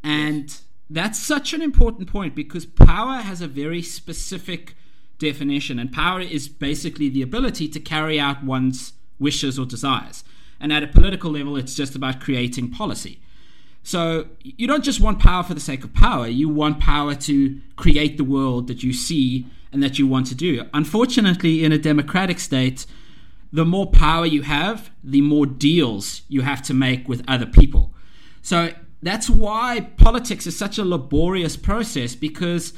and 0.03 0.61
that's 0.93 1.19
such 1.19 1.53
an 1.53 1.63
important 1.63 2.09
point 2.09 2.35
because 2.35 2.67
power 2.67 3.17
has 3.17 3.41
a 3.41 3.49
very 3.49 3.83
specific 3.83 4.75
definition 5.19 5.79
and 5.79 5.93
power 5.93 6.21
is 6.21 6.49
basically 6.49 7.09
the 7.09 7.23
ability 7.23 7.69
to 7.69 7.81
carry 7.81 8.19
out 8.19 8.45
one's 8.45 8.93
wishes 9.19 9.59
or 9.59 9.67
desires 9.67 10.25
and 10.63 10.73
at 10.73 10.85
a 10.85 10.87
political 10.87 11.33
level, 11.33 11.57
it's 11.57 11.75
just 11.75 11.97
about 11.97 12.21
creating 12.21 12.71
policy. 12.71 13.21
So 13.83 14.29
you 14.43 14.69
don't 14.69 14.85
just 14.85 15.01
want 15.01 15.19
power 15.19 15.43
for 15.43 15.55
the 15.55 15.61
sake 15.61 15.83
of 15.83 15.93
power, 15.93 16.29
you 16.29 16.49
want 16.49 16.79
power 16.79 17.17
to 17.17 17.61
create 17.75 18.17
the 18.17 18.25
world 18.25 18.69
that 18.69 18.85
you 18.85 18.93
see 18.93 19.45
and 19.73 19.83
that 19.83 19.99
you 19.99 20.07
want 20.07 20.29
to 20.29 20.37
do. 20.37 20.65
Unfortunately, 20.73 21.65
in 21.65 21.73
a 21.73 21.79
democratic 21.79 22.39
state, 22.39 22.87
the 23.53 23.65
more 23.65 23.91
power 23.91 24.25
you 24.25 24.43
have, 24.43 24.93
the 25.03 25.21
more 25.21 25.47
deals 25.47 26.23
you 26.29 26.43
have 26.43 26.63
to 26.63 26.73
make 26.75 27.09
with 27.09 27.25
other 27.27 27.47
people. 27.47 27.93
So 28.41 28.73
that's 29.03 29.29
why 29.29 29.91
politics 29.97 30.47
is 30.47 30.57
such 30.57 30.79
a 30.79 30.85
laborious 30.85 31.57
process 31.57 32.15
because 32.15 32.73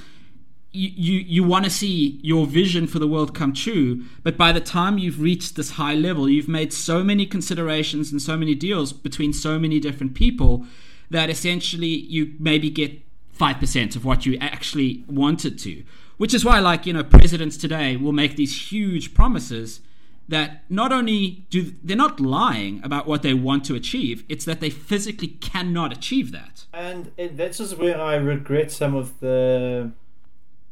you, 0.72 0.90
you, 0.94 1.20
you 1.20 1.44
want 1.44 1.64
to 1.64 1.70
see 1.70 2.18
your 2.22 2.46
vision 2.46 2.86
for 2.86 2.98
the 2.98 3.06
world 3.06 3.34
come 3.34 3.52
true, 3.52 4.02
but 4.22 4.36
by 4.36 4.50
the 4.50 4.60
time 4.60 4.98
you've 4.98 5.20
reached 5.20 5.54
this 5.54 5.72
high 5.72 5.94
level, 5.94 6.28
you've 6.28 6.48
made 6.48 6.72
so 6.72 7.04
many 7.04 7.26
considerations 7.26 8.10
and 8.10 8.20
so 8.20 8.36
many 8.36 8.54
deals 8.54 8.92
between 8.92 9.32
so 9.32 9.58
many 9.58 9.78
different 9.78 10.14
people 10.14 10.66
that 11.10 11.30
essentially 11.30 11.86
you 11.86 12.34
maybe 12.40 12.70
get 12.70 13.00
5% 13.38 13.94
of 13.94 14.04
what 14.04 14.26
you 14.26 14.36
actually 14.40 15.04
wanted 15.06 15.58
to. 15.60 15.84
Which 16.16 16.34
is 16.34 16.44
why, 16.44 16.60
like, 16.60 16.86
you 16.86 16.92
know, 16.92 17.04
presidents 17.04 17.56
today 17.56 17.96
will 17.96 18.12
make 18.12 18.36
these 18.36 18.72
huge 18.72 19.14
promises 19.14 19.80
that 20.28 20.62
not 20.70 20.92
only 20.92 21.46
do 21.50 21.74
they're 21.82 21.96
not 21.96 22.18
lying 22.18 22.80
about 22.82 23.06
what 23.06 23.22
they 23.22 23.34
want 23.34 23.64
to 23.66 23.74
achieve, 23.74 24.24
it's 24.28 24.44
that 24.44 24.60
they 24.60 24.70
physically 24.70 25.28
cannot 25.28 25.92
achieve 25.92 26.32
that. 26.32 26.64
And 26.72 27.12
it, 27.16 27.38
is 27.38 27.74
where 27.74 28.00
I 28.00 28.16
regret 28.16 28.70
some 28.70 28.94
of 28.94 29.20
the 29.20 29.90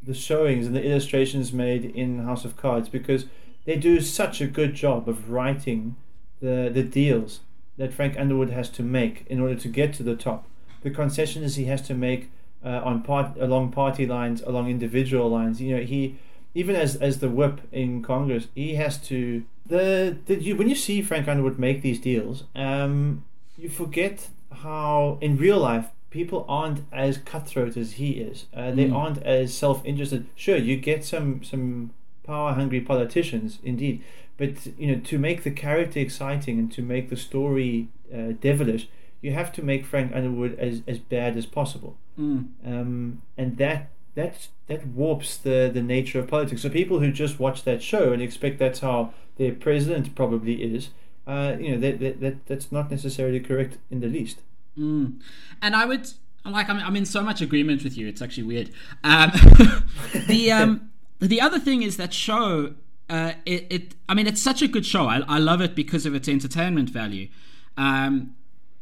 the 0.02 0.14
showings 0.14 0.66
and 0.66 0.74
the 0.74 0.82
illustrations 0.82 1.52
made 1.52 1.84
in 1.84 2.24
House 2.24 2.44
of 2.44 2.56
Cards 2.56 2.88
because 2.88 3.26
they 3.64 3.76
do 3.76 4.00
such 4.00 4.40
a 4.40 4.46
good 4.46 4.74
job 4.74 5.08
of 5.08 5.30
writing 5.30 5.96
the 6.40 6.70
the 6.72 6.82
deals 6.82 7.40
that 7.76 7.92
Frank 7.92 8.18
Underwood 8.18 8.50
has 8.50 8.68
to 8.70 8.82
make 8.82 9.24
in 9.28 9.40
order 9.40 9.54
to 9.54 9.68
get 9.68 9.92
to 9.94 10.02
the 10.02 10.16
top. 10.16 10.46
The 10.82 10.90
concessions 10.90 11.56
he 11.56 11.66
has 11.66 11.82
to 11.82 11.94
make 11.94 12.30
uh, 12.64 12.80
on 12.84 13.02
part 13.02 13.36
along 13.38 13.72
party 13.72 14.06
lines, 14.06 14.42
along 14.42 14.68
individual 14.68 15.28
lines. 15.28 15.60
You 15.60 15.76
know, 15.76 15.82
he 15.82 16.18
even 16.54 16.74
as 16.76 16.96
as 16.96 17.18
the 17.20 17.28
whip 17.28 17.60
in 17.72 18.02
Congress, 18.02 18.48
he 18.54 18.74
has 18.74 18.98
to 19.08 19.44
the, 19.66 20.16
the 20.26 20.42
you 20.42 20.56
when 20.56 20.68
you 20.68 20.74
see 20.74 21.02
Frank 21.02 21.28
Underwood 21.28 21.58
make 21.58 21.82
these 21.82 22.00
deals, 22.00 22.44
um, 22.54 23.24
you 23.56 23.68
forget 23.68 24.28
how 24.62 25.18
in 25.20 25.36
real 25.36 25.58
life 25.58 25.86
people 26.10 26.44
aren't 26.48 26.80
as 26.92 27.16
cutthroat 27.16 27.76
as 27.76 27.92
he 27.92 28.10
is. 28.12 28.46
Uh, 28.54 28.70
they 28.70 28.84
Mm. 28.86 28.94
aren't 28.94 29.22
as 29.22 29.54
self 29.54 29.84
interested. 29.86 30.26
Sure, 30.34 30.56
you 30.56 30.76
get 30.76 31.04
some 31.04 31.42
some 31.42 31.90
power 32.24 32.52
hungry 32.52 32.80
politicians 32.80 33.58
indeed, 33.64 34.02
but 34.36 34.66
you 34.78 34.86
know 34.88 35.00
to 35.00 35.18
make 35.18 35.42
the 35.42 35.50
character 35.50 36.00
exciting 36.00 36.58
and 36.58 36.70
to 36.72 36.82
make 36.82 37.08
the 37.08 37.16
story 37.16 37.88
uh, 38.14 38.32
devilish, 38.40 38.88
you 39.22 39.32
have 39.32 39.50
to 39.52 39.62
make 39.62 39.86
Frank 39.86 40.12
Underwood 40.14 40.58
as, 40.58 40.82
as 40.86 40.98
bad 40.98 41.36
as 41.36 41.46
possible, 41.46 41.96
Mm. 42.20 42.48
um, 42.66 43.22
and 43.38 43.56
that 43.56 43.88
that 44.14 44.48
that 44.66 44.86
warps 44.86 45.36
the 45.36 45.70
the 45.72 45.82
nature 45.82 46.18
of 46.18 46.28
politics. 46.28 46.62
So 46.62 46.68
people 46.68 47.00
who 47.00 47.10
just 47.10 47.38
watch 47.38 47.64
that 47.64 47.82
show 47.82 48.12
and 48.12 48.22
expect 48.22 48.58
that's 48.58 48.80
how 48.80 49.12
their 49.36 49.52
president 49.52 50.14
probably 50.14 50.62
is, 50.62 50.90
uh, 51.26 51.56
you 51.58 51.72
know, 51.72 51.78
that, 51.78 52.00
that, 52.00 52.20
that 52.20 52.46
that's 52.46 52.70
not 52.70 52.90
necessarily 52.90 53.40
correct 53.40 53.78
in 53.90 54.00
the 54.00 54.06
least. 54.06 54.40
Mm. 54.78 55.20
And 55.60 55.76
I 55.76 55.84
would 55.86 56.10
like 56.44 56.68
I'm, 56.68 56.78
I'm 56.78 56.96
in 56.96 57.06
so 57.06 57.22
much 57.22 57.40
agreement 57.40 57.84
with 57.84 57.96
you. 57.96 58.08
It's 58.08 58.22
actually 58.22 58.44
weird. 58.44 58.70
Um, 59.04 59.30
the 60.26 60.52
um, 60.52 60.90
the 61.20 61.40
other 61.40 61.58
thing 61.58 61.82
is 61.82 61.96
that 61.96 62.12
show. 62.12 62.74
Uh, 63.10 63.32
it, 63.44 63.66
it 63.68 63.94
I 64.08 64.14
mean 64.14 64.26
it's 64.26 64.40
such 64.40 64.62
a 64.62 64.68
good 64.68 64.86
show. 64.86 65.06
I, 65.06 65.22
I 65.28 65.38
love 65.38 65.60
it 65.60 65.74
because 65.74 66.06
of 66.06 66.14
its 66.14 66.28
entertainment 66.28 66.88
value. 66.88 67.28
Um, 67.76 68.34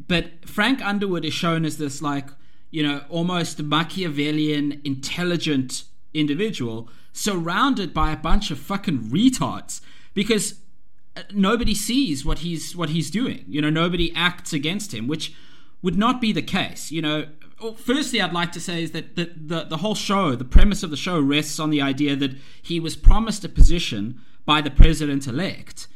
but 0.07 0.49
Frank 0.49 0.85
Underwood 0.85 1.25
is 1.25 1.35
shown 1.35 1.65
as 1.65 1.79
this 1.79 2.01
like 2.01 2.29
you 2.71 2.83
know 2.83 3.05
almost 3.09 3.63
Machiavellian, 3.63 4.81
intelligent 4.85 5.85
individual 6.13 6.89
surrounded 7.13 7.93
by 7.93 8.13
a 8.13 8.17
bunch 8.17 8.51
of 8.51 8.59
fucking 8.59 8.99
retards 9.11 9.81
because 10.15 10.61
uh, 11.17 11.23
nobody 11.33 11.75
sees 11.75 12.25
what 12.25 12.39
he's 12.39 12.77
what 12.77 12.91
he's 12.91 13.11
doing. 13.11 13.45
You 13.49 13.61
know, 13.61 13.71
nobody 13.71 14.13
acts 14.15 14.53
against 14.53 14.95
him, 14.95 15.09
which 15.09 15.35
would 15.83 15.99
not 15.99 16.21
be 16.21 16.33
the 16.33 16.43
case. 16.43 16.91
You 16.91 17.03
know, 17.03 17.27
firstly, 17.77 18.21
I'd 18.21 18.33
like 18.33 18.53
to 18.53 18.61
say 18.61 18.83
is 18.83 18.93
that 18.93 19.17
the, 19.17 19.33
the 19.35 19.65
the 19.65 19.77
whole 19.79 19.95
show, 19.95 20.35
the 20.37 20.45
premise 20.45 20.83
of 20.83 20.91
the 20.91 20.97
show, 20.97 21.21
rests 21.21 21.59
on 21.59 21.71
the 21.71 21.83
idea 21.83 22.17
that 22.17 22.37
he 22.63 22.79
was 22.79 22.97
promised 22.97 23.45
a 23.45 23.49
position 23.49 24.21
by 24.47 24.61
the 24.61 24.71
president 24.71 25.27
elect, 25.27 25.89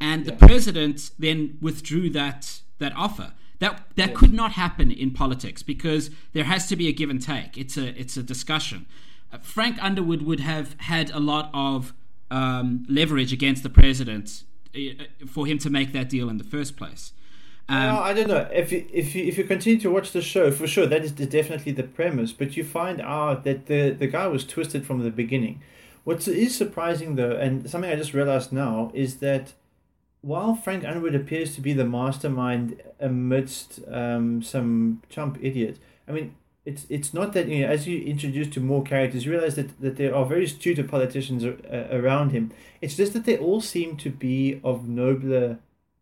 and 0.00 0.24
the 0.24 0.32
president 0.32 1.10
then 1.18 1.58
withdrew 1.60 2.10
that 2.10 2.60
that 2.78 2.92
offer. 2.96 3.32
That 3.62 3.80
that 3.94 4.12
could 4.16 4.34
not 4.34 4.52
happen 4.64 4.90
in 4.90 5.12
politics 5.12 5.62
because 5.62 6.10
there 6.32 6.42
has 6.42 6.66
to 6.66 6.74
be 6.74 6.88
a 6.88 6.92
give 6.92 7.10
and 7.10 7.22
take. 7.22 7.56
It's 7.56 7.76
a 7.76 7.86
it's 8.00 8.16
a 8.16 8.22
discussion. 8.34 8.86
Uh, 9.32 9.38
Frank 9.38 9.76
Underwood 9.80 10.22
would 10.22 10.40
have 10.40 10.74
had 10.78 11.10
a 11.10 11.20
lot 11.20 11.48
of 11.54 11.94
um, 12.28 12.84
leverage 12.88 13.32
against 13.32 13.62
the 13.62 13.70
president 13.70 14.42
uh, 14.74 15.04
for 15.28 15.46
him 15.46 15.58
to 15.58 15.70
make 15.70 15.92
that 15.92 16.08
deal 16.08 16.28
in 16.28 16.38
the 16.38 16.48
first 16.56 16.76
place. 16.76 17.12
Um, 17.68 17.86
Well, 17.86 18.02
I 18.02 18.12
don't 18.14 18.26
know 18.26 18.48
if 18.52 18.72
you, 18.72 18.84
if 18.92 19.14
you 19.14 19.22
if 19.30 19.38
you 19.38 19.44
continue 19.44 19.78
to 19.78 19.90
watch 19.92 20.10
the 20.10 20.22
show 20.22 20.50
for 20.50 20.66
sure 20.66 20.86
that 20.88 21.02
is 21.04 21.12
definitely 21.12 21.70
the 21.70 21.84
premise, 21.84 22.32
but 22.32 22.56
you 22.56 22.64
find 22.64 23.00
out 23.00 23.44
that 23.44 23.66
the 23.66 23.90
the 23.90 24.08
guy 24.08 24.26
was 24.26 24.44
twisted 24.44 24.84
from 24.84 24.98
the 25.04 25.12
beginning. 25.22 25.62
What 26.02 26.26
is 26.26 26.56
surprising 26.56 27.14
though, 27.14 27.36
and 27.44 27.70
something 27.70 27.92
I 27.92 27.94
just 27.94 28.12
realized 28.12 28.50
now, 28.52 28.90
is 28.92 29.18
that 29.18 29.44
while 30.22 30.54
Frank 30.54 30.84
Underwood 30.84 31.14
appears 31.14 31.54
to 31.56 31.60
be 31.60 31.72
the 31.72 31.84
mastermind 31.84 32.80
amidst 33.00 33.80
um, 33.90 34.42
some 34.42 35.02
chump 35.08 35.38
idiot, 35.40 35.78
I 36.08 36.12
mean. 36.12 36.34
It's, 36.64 36.86
it's 36.88 37.12
not 37.12 37.32
that 37.32 37.48
you 37.48 37.62
know 37.62 37.72
as 37.72 37.88
you 37.88 38.00
introduce 38.04 38.46
to 38.50 38.60
more 38.60 38.84
characters 38.84 39.24
you 39.24 39.32
realize 39.32 39.56
that, 39.56 39.80
that 39.80 39.96
there 39.96 40.14
are 40.14 40.24
very 40.24 40.44
astute 40.44 40.88
politicians 40.88 41.44
uh, 41.44 41.88
around 41.90 42.30
him 42.30 42.52
it's 42.80 42.96
just 42.96 43.14
that 43.14 43.24
they 43.24 43.36
all 43.36 43.60
seem 43.60 43.96
to 43.96 44.10
be 44.10 44.60
of 44.62 44.86
nobler 44.86 45.58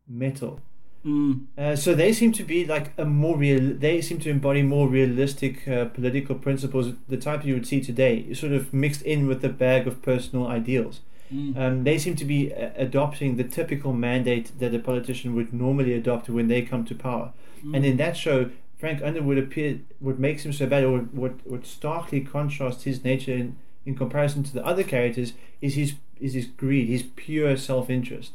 metal 0.06 0.60
mm, 1.02 1.46
uh, 1.56 1.74
so 1.74 1.94
they 1.94 2.12
seem 2.12 2.30
to 2.32 2.44
be 2.44 2.66
like 2.66 2.92
a 2.98 3.06
more 3.06 3.38
real. 3.38 3.74
They 3.74 4.02
seem 4.02 4.18
to 4.18 4.28
embody 4.28 4.62
more 4.62 4.86
realistic 4.86 5.66
uh, 5.66 5.86
political 5.86 6.34
principles, 6.34 6.92
the 7.08 7.16
type 7.16 7.44
you 7.46 7.54
would 7.54 7.66
see 7.66 7.80
today, 7.80 8.34
sort 8.34 8.52
of 8.52 8.74
mixed 8.74 9.00
in 9.00 9.26
with 9.26 9.40
the 9.40 9.48
bag 9.48 9.86
of 9.86 10.02
personal 10.02 10.46
ideals. 10.46 11.00
Mm, 11.32 11.56
Um, 11.56 11.84
they 11.84 11.98
seem 11.98 12.16
to 12.16 12.24
be 12.24 12.52
uh, 12.52 12.70
adopting 12.76 13.36
the 13.36 13.44
typical 13.44 13.92
mandate 13.92 14.52
that 14.58 14.74
a 14.74 14.78
politician 14.78 15.34
would 15.34 15.52
normally 15.52 15.94
adopt 15.94 16.28
when 16.28 16.48
they 16.48 16.62
come 16.62 16.84
to 16.84 16.94
power. 16.94 17.32
And 17.74 17.84
in 17.84 17.96
that 17.98 18.16
show, 18.16 18.50
Frank 18.78 19.02
Underwood 19.02 19.36
appeared 19.36 19.80
what 19.98 20.18
makes 20.18 20.44
him 20.44 20.52
so 20.52 20.66
bad, 20.66 20.84
or 20.84 21.00
what 21.00 21.46
what 21.46 21.66
starkly 21.66 22.20
contrasts 22.22 22.84
his 22.84 23.04
nature 23.04 23.34
in, 23.34 23.56
in 23.84 23.94
comparison 23.94 24.42
to 24.44 24.52
the 24.54 24.64
other 24.64 24.82
characters, 24.82 25.34
is 25.60 25.74
his 25.74 25.94
is 26.18 26.32
his 26.32 26.46
greed, 26.46 26.88
his 26.88 27.02
pure 27.16 27.56
self 27.56 27.90
interest. 27.90 28.32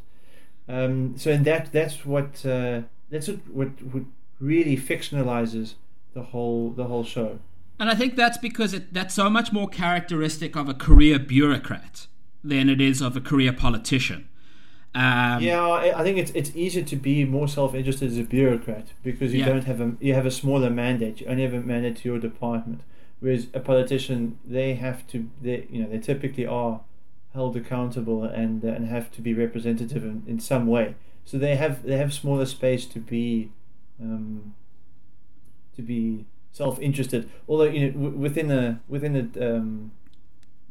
Um, 0.68 1.18
so 1.18 1.32
in 1.32 1.44
that 1.44 1.72
that's 1.72 2.06
what 2.06 2.46
uh, 2.46 2.82
that's 3.10 3.28
what, 3.28 3.48
what 3.50 3.70
what 3.92 4.04
really 4.40 4.78
fictionalizes 4.78 5.74
the 6.14 6.22
whole 6.22 6.70
the 6.70 6.86
whole 6.86 7.04
show. 7.04 7.40
And 7.80 7.90
I 7.90 7.96
think 7.96 8.16
that's 8.16 8.38
because 8.38 8.74
it, 8.74 8.94
that's 8.94 9.14
so 9.14 9.30
much 9.30 9.52
more 9.52 9.68
characteristic 9.68 10.56
of 10.56 10.70
a 10.70 10.74
career 10.74 11.20
bureaucrat 11.20 12.08
than 12.50 12.70
it 12.70 12.80
is 12.82 13.02
of 13.02 13.16
a 13.18 13.22
career 13.22 13.54
politician. 13.54 14.28
Um, 14.94 15.42
Yeah, 15.44 15.68
I, 16.00 16.04
think 16.04 16.18
it's 16.18 16.32
it's 16.32 16.56
easier 16.56 16.84
to 16.84 16.96
be 16.96 17.26
more 17.26 17.48
self-interested 17.50 18.08
as 18.12 18.18
a 18.18 18.24
bureaucrat 18.24 18.88
because 19.04 19.34
you 19.34 19.40
Yeah. 19.40 19.50
don't 19.52 19.66
have 19.66 19.82
a 19.82 19.96
you 20.00 20.14
have 20.14 20.26
a 20.26 20.32
smaller 20.32 20.70
mandate. 20.70 21.20
You 21.20 21.28
only 21.28 21.44
have 21.44 21.54
a 21.54 21.60
mandate 21.62 21.98
to 21.98 22.10
your 22.10 22.20
department. 22.20 22.82
Whereas 23.20 23.48
a 23.54 23.60
politician, 23.60 24.38
they 24.46 24.76
have 24.76 25.06
to 25.08 25.18
they 25.42 25.68
you 25.70 25.80
know 25.82 25.90
they 25.90 26.00
typically 26.00 26.46
are 26.46 26.82
held 27.34 27.58
accountable 27.58 28.24
and 28.24 28.64
uh, 28.64 28.70
and 28.70 28.88
have 28.88 29.12
to 29.12 29.22
be 29.22 29.34
representative 29.34 30.04
in, 30.06 30.24
in 30.28 30.40
some 30.40 30.66
way. 30.68 30.96
So 31.26 31.38
they 31.38 31.56
have 31.58 31.84
they 31.84 31.98
have 31.98 32.14
smaller 32.14 32.46
space 32.46 32.86
to 32.86 33.00
be 33.00 33.52
um, 34.02 34.54
to 35.76 35.82
be 35.82 36.26
self-interested. 36.54 37.30
Although 37.50 37.66
you 37.76 37.82
know 37.88 37.92
w- 37.92 38.18
within 38.18 38.50
a 38.52 38.80
within 38.88 39.14
a 39.18 39.56
um, 39.58 39.92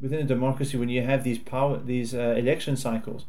within 0.04 0.20
a 0.20 0.24
democracy, 0.24 0.76
when 0.76 0.90
you 0.90 1.00
have 1.02 1.24
these 1.24 1.38
power 1.38 1.78
these 1.78 2.14
uh, 2.14 2.34
election 2.36 2.76
cycles, 2.76 3.24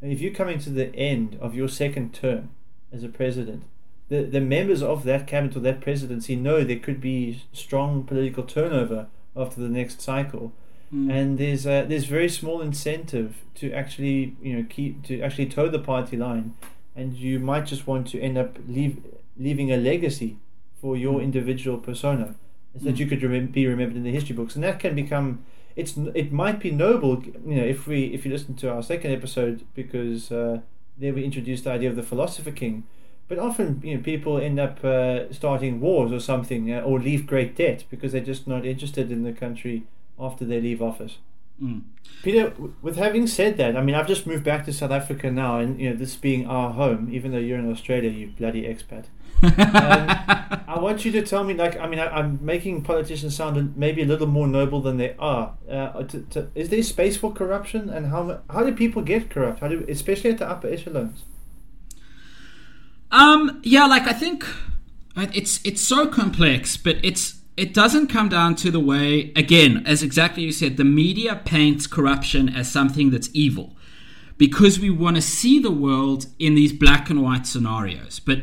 and 0.00 0.12
if 0.12 0.20
you're 0.20 0.32
coming 0.32 0.60
to 0.60 0.70
the 0.70 0.94
end 0.94 1.36
of 1.40 1.56
your 1.56 1.68
second 1.68 2.14
term 2.14 2.50
as 2.92 3.02
a 3.02 3.08
president, 3.08 3.64
the, 4.08 4.22
the 4.22 4.40
members 4.40 4.80
of 4.80 5.02
that 5.02 5.26
cabinet 5.26 5.56
or 5.56 5.60
that 5.60 5.80
presidency 5.80 6.36
know 6.36 6.62
there 6.62 6.78
could 6.78 7.00
be 7.00 7.42
strong 7.52 8.04
political 8.04 8.44
turnover 8.44 9.08
after 9.36 9.60
the 9.60 9.68
next 9.68 10.00
cycle. 10.00 10.52
And 10.92 11.38
there's 11.38 11.66
uh, 11.66 11.84
there's 11.88 12.06
very 12.06 12.28
small 12.28 12.60
incentive 12.60 13.42
to 13.56 13.72
actually 13.72 14.36
you 14.40 14.56
know 14.56 14.64
keep 14.68 15.02
to 15.08 15.20
actually 15.20 15.46
toe 15.46 15.68
the 15.68 15.78
party 15.80 16.16
line, 16.16 16.54
and 16.94 17.14
you 17.14 17.40
might 17.40 17.66
just 17.66 17.88
want 17.88 18.06
to 18.08 18.20
end 18.20 18.38
up 18.38 18.56
leave, 18.68 18.98
leaving 19.36 19.72
a 19.72 19.76
legacy 19.76 20.38
for 20.80 20.96
your 20.96 21.20
individual 21.20 21.78
persona, 21.78 22.34
so 22.78 22.84
that 22.84 22.98
you 22.98 23.06
could 23.06 23.20
be 23.52 23.66
remembered 23.66 23.96
in 23.96 24.04
the 24.04 24.12
history 24.12 24.34
books, 24.34 24.54
and 24.54 24.64
that 24.64 24.80
can 24.80 24.94
become 24.94 25.44
it's 25.76 25.96
it 26.14 26.32
might 26.32 26.60
be 26.60 26.70
noble 26.70 27.22
you 27.24 27.56
know 27.56 27.64
if 27.64 27.86
we 27.86 28.06
if 28.06 28.24
you 28.24 28.32
listen 28.32 28.54
to 28.54 28.70
our 28.70 28.82
second 28.82 29.12
episode 29.12 29.64
because 29.74 30.30
uh, 30.32 30.60
there 30.98 31.12
we 31.12 31.24
introduced 31.24 31.64
the 31.64 31.70
idea 31.70 31.88
of 31.88 31.96
the 31.96 32.02
philosopher 32.02 32.50
king 32.50 32.84
but 33.28 33.38
often 33.38 33.80
you 33.84 33.96
know 33.96 34.02
people 34.02 34.38
end 34.38 34.58
up 34.58 34.84
uh, 34.84 35.32
starting 35.32 35.80
wars 35.80 36.12
or 36.12 36.20
something 36.20 36.72
uh, 36.72 36.80
or 36.80 36.98
leave 36.98 37.26
great 37.26 37.56
debt 37.56 37.84
because 37.90 38.12
they're 38.12 38.20
just 38.20 38.46
not 38.46 38.66
interested 38.66 39.10
in 39.10 39.22
the 39.22 39.32
country 39.32 39.84
after 40.18 40.44
they 40.44 40.60
leave 40.60 40.82
office 40.82 41.18
Mm. 41.62 41.82
Peter, 42.22 42.52
with 42.82 42.96
having 42.96 43.26
said 43.26 43.56
that, 43.58 43.76
I 43.76 43.82
mean, 43.82 43.94
I've 43.94 44.06
just 44.06 44.26
moved 44.26 44.44
back 44.44 44.64
to 44.64 44.72
South 44.72 44.90
Africa 44.90 45.30
now, 45.30 45.58
and 45.58 45.80
you 45.80 45.90
know, 45.90 45.96
this 45.96 46.16
being 46.16 46.46
our 46.46 46.70
home, 46.70 47.08
even 47.12 47.32
though 47.32 47.38
you're 47.38 47.58
in 47.58 47.70
Australia, 47.70 48.10
you 48.10 48.28
bloody 48.28 48.62
expat. 48.62 49.06
I 49.42 50.78
want 50.78 51.04
you 51.04 51.12
to 51.12 51.22
tell 51.22 51.44
me, 51.44 51.54
like, 51.54 51.78
I 51.78 51.86
mean, 51.86 51.98
I, 51.98 52.08
I'm 52.08 52.38
making 52.42 52.82
politicians 52.82 53.34
sound 53.34 53.76
maybe 53.76 54.02
a 54.02 54.06
little 54.06 54.26
more 54.26 54.46
noble 54.46 54.80
than 54.80 54.98
they 54.98 55.14
are. 55.18 55.54
Uh, 55.68 56.02
to, 56.02 56.20
to, 56.30 56.48
is 56.54 56.68
there 56.68 56.82
space 56.82 57.16
for 57.16 57.32
corruption, 57.32 57.88
and 57.88 58.06
how 58.06 58.40
how 58.50 58.62
do 58.62 58.72
people 58.72 59.02
get 59.02 59.30
corrupt? 59.30 59.60
How 59.60 59.68
do, 59.68 59.84
especially 59.88 60.30
at 60.30 60.38
the 60.38 60.48
upper 60.48 60.68
echelons? 60.68 61.24
Um, 63.10 63.60
yeah, 63.64 63.86
like 63.86 64.06
I 64.06 64.12
think 64.12 64.44
it's 65.16 65.64
it's 65.64 65.80
so 65.80 66.06
complex, 66.06 66.76
but 66.76 66.96
it's 67.02 67.40
it 67.56 67.74
doesn't 67.74 68.06
come 68.06 68.28
down 68.28 68.54
to 68.56 68.70
the 68.70 68.80
way 68.80 69.32
again, 69.36 69.82
as 69.86 70.02
exactly 70.02 70.42
you 70.42 70.52
said, 70.52 70.76
the 70.76 70.84
media 70.84 71.40
paints 71.44 71.86
corruption 71.86 72.48
as 72.48 72.70
something 72.70 73.10
that's 73.10 73.30
evil 73.32 73.76
because 74.38 74.80
we 74.80 74.88
want 74.88 75.16
to 75.16 75.22
see 75.22 75.58
the 75.58 75.70
world 75.70 76.26
in 76.38 76.54
these 76.54 76.72
black 76.72 77.10
and 77.10 77.22
white 77.22 77.46
scenarios. 77.46 78.18
But 78.20 78.38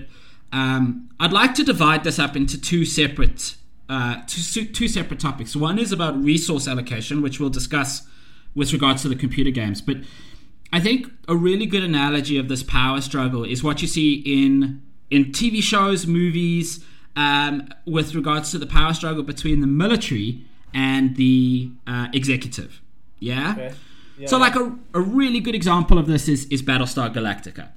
um, 0.51 1.10
I'd 1.20 1.34
like 1.34 1.54
to 1.56 1.63
divide 1.63 2.04
this 2.04 2.20
up 2.20 2.36
into 2.36 2.60
two 2.60 2.86
separate 2.86 3.56
uh, 3.89 4.22
two, 4.27 4.66
two 4.66 4.88
separate 4.88 5.20
topics. 5.20 5.56
One 5.56 5.80
is 5.80 5.92
about 5.92 6.22
resource 6.22 6.68
allocation, 6.68 7.22
which 7.22 7.39
we'll 7.39 7.50
discuss 7.50 8.06
with 8.54 8.74
regards 8.74 9.01
to 9.04 9.08
the 9.08 9.16
computer 9.16 9.51
games. 9.51 9.82
But 9.82 9.98
I 10.74 10.82
think 10.82 11.08
a 11.27 11.36
really 11.36 11.66
good 11.66 11.84
analogy 11.84 12.38
of 12.38 12.50
this 12.50 12.63
power 12.63 13.00
struggle 13.01 13.44
is 13.44 13.63
what 13.63 13.82
you 13.82 13.88
see 13.88 14.16
in 14.25 14.82
in 15.10 15.25
TV 15.25 15.63
shows, 15.63 16.06
movies, 16.06 16.84
um, 17.16 17.70
with 17.86 18.13
regards 18.13 18.51
to 18.51 18.58
the 18.58 18.68
power 18.68 18.94
struggle 18.94 19.24
between 19.24 19.62
the 19.62 19.68
military 19.68 20.44
and 20.74 21.16
the 21.16 21.72
uh, 21.88 22.08
executive. 22.13 22.82
Yeah. 23.20 23.51
Okay. 23.51 23.74
Yeah, 24.18 24.27
so, 24.27 24.38
like 24.38 24.56
a, 24.56 24.75
a 24.96 25.00
really 25.00 25.39
good 25.39 25.56
example 25.56 25.98
of 25.98 26.08
this 26.08 26.27
is 26.27 26.46
is 26.46 26.62
Battlestar 26.62 27.13
Galactica. 27.13 27.70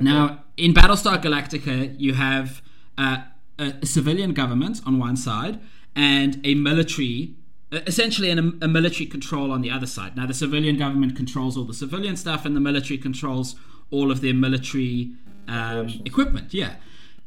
Now, 0.00 0.43
in 0.56 0.72
Battlestar 0.72 1.20
Galactica, 1.22 1.94
you 1.98 2.14
have 2.14 2.62
uh, 2.96 3.18
a, 3.58 3.86
civilian 3.86 4.32
government 4.32 4.80
on 4.86 4.98
one 4.98 5.16
side 5.16 5.60
and 5.94 6.40
a 6.44 6.54
military, 6.54 7.34
essentially 7.72 8.30
an, 8.30 8.58
a 8.62 8.68
military 8.68 9.06
control 9.06 9.52
on 9.52 9.60
the 9.60 9.70
other 9.70 9.86
side. 9.86 10.16
Now, 10.16 10.26
the 10.26 10.34
civilian 10.34 10.76
government 10.76 11.16
controls 11.16 11.56
all 11.56 11.64
the 11.64 11.74
civilian 11.74 12.16
stuff, 12.16 12.44
and 12.44 12.54
the 12.54 12.60
military 12.60 12.98
controls 12.98 13.56
all 13.90 14.10
of 14.10 14.20
their 14.20 14.34
military 14.34 15.12
um, 15.48 16.00
equipment. 16.04 16.54
Yeah, 16.54 16.74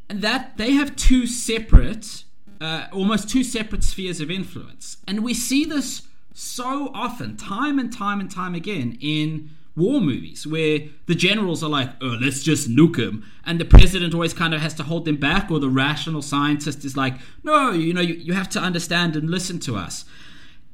and 0.10 0.22
that 0.22 0.58
they 0.58 0.72
have 0.72 0.96
two 0.96 1.28
separate, 1.28 2.24
uh, 2.60 2.88
almost 2.92 3.30
two 3.30 3.44
separate 3.44 3.84
spheres 3.84 4.20
of 4.20 4.32
influence, 4.32 4.98
and 5.08 5.24
we 5.24 5.34
see 5.34 5.66
this 5.66 6.04
so 6.34 6.92
often, 6.94 7.36
time 7.36 7.80
and 7.80 7.92
time 7.92 8.20
and 8.20 8.30
time 8.30 8.54
again 8.54 8.98
in 9.02 9.50
war 9.78 10.02
movies 10.02 10.46
where 10.46 10.80
the 11.06 11.16
generals 11.16 11.64
are 11.64 11.70
like, 11.70 11.92
oh, 12.02 12.18
let's 12.20 12.44
just 12.44 12.70
nuke 12.70 12.98
him. 12.98 13.24
And 13.46 13.60
the 13.60 13.66
president 13.66 14.14
always 14.14 14.34
kind 14.34 14.54
of 14.54 14.62
has 14.62 14.74
to 14.76 14.84
hold 14.84 15.06
them 15.06 15.18
back, 15.18 15.50
or 15.50 15.60
the 15.60 15.70
rational 15.70 16.22
scientist 16.22 16.84
is 16.84 16.98
like, 16.98 17.14
no, 17.44 17.72
you 17.72 17.94
know, 17.94 18.02
you, 18.02 18.16
you 18.16 18.34
have 18.34 18.50
to 18.50 18.60
understand 18.60 19.16
and 19.16 19.30
listen 19.30 19.60
to 19.60 19.78
us. 19.78 20.04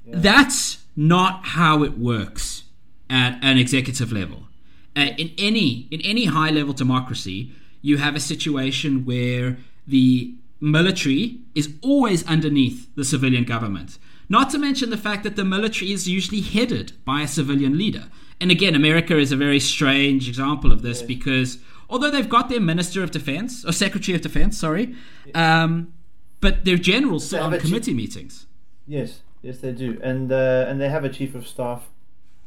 That's 0.07 0.83
not 0.95 1.45
how 1.45 1.83
it 1.83 1.97
works 1.97 2.63
at 3.09 3.37
an 3.43 3.57
executive 3.57 4.11
level. 4.11 4.47
Uh, 4.95 5.09
in 5.17 5.31
any 5.37 5.87
in 5.91 6.01
any 6.01 6.25
high 6.25 6.49
level 6.49 6.73
democracy, 6.73 7.51
you 7.81 7.97
have 7.97 8.15
a 8.15 8.19
situation 8.19 9.05
where 9.05 9.57
the 9.87 10.35
military 10.61 11.39
is 11.55 11.73
always 11.81 12.25
underneath 12.27 12.93
the 12.95 13.03
civilian 13.03 13.43
government. 13.43 13.97
Not 14.29 14.49
to 14.51 14.57
mention 14.57 14.89
the 14.89 14.97
fact 14.97 15.23
that 15.23 15.35
the 15.35 15.43
military 15.43 15.91
is 15.91 16.07
usually 16.07 16.41
headed 16.41 16.93
by 17.05 17.21
a 17.21 17.27
civilian 17.27 17.77
leader. 17.77 18.05
And 18.43 18.51
again, 18.51 18.75
America 18.75 19.17
is 19.17 19.31
a 19.31 19.37
very 19.37 19.61
strange 19.61 20.27
example 20.27 20.73
of 20.73 20.81
this 20.81 21.01
because 21.01 21.59
although 21.89 22.11
they've 22.11 22.27
got 22.27 22.49
their 22.49 22.59
minister 22.59 23.01
of 23.01 23.09
defense 23.09 23.63
or 23.63 23.71
secretary 23.71 24.17
of 24.17 24.21
defense, 24.21 24.57
sorry, 24.57 24.95
um, 25.33 25.93
but 26.41 26.65
their 26.65 26.75
generals 26.75 27.29
sit 27.29 27.39
on 27.39 27.53
a 27.53 27.57
chief- 27.57 27.67
committee 27.67 27.93
meetings. 27.93 28.45
Yes, 28.85 29.21
yes, 29.41 29.59
they 29.59 29.71
do, 29.71 29.97
and 30.03 30.29
uh, 30.29 30.65
and 30.67 30.81
they 30.81 30.89
have 30.89 31.05
a 31.05 31.09
chief 31.09 31.35
of 31.35 31.47
staff. 31.47 31.87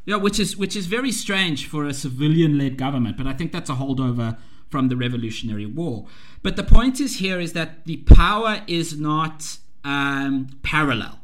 Yeah, 0.04 0.16
which 0.16 0.38
is 0.38 0.58
which 0.58 0.76
is 0.76 0.84
very 0.84 1.10
strange 1.10 1.66
for 1.66 1.86
a 1.86 1.94
civilian-led 1.94 2.76
government, 2.76 3.16
but 3.16 3.26
I 3.26 3.32
think 3.32 3.50
that's 3.50 3.70
a 3.70 3.76
holdover 3.76 4.36
from 4.68 4.88
the 4.88 4.96
Revolutionary 4.96 5.64
War. 5.64 6.04
But 6.42 6.56
the 6.56 6.62
point 6.62 7.00
is 7.00 7.20
here 7.20 7.40
is 7.40 7.54
that 7.54 7.86
the 7.86 7.96
power 7.96 8.60
is 8.66 9.00
not 9.00 9.56
um, 9.82 10.58
parallel; 10.62 11.20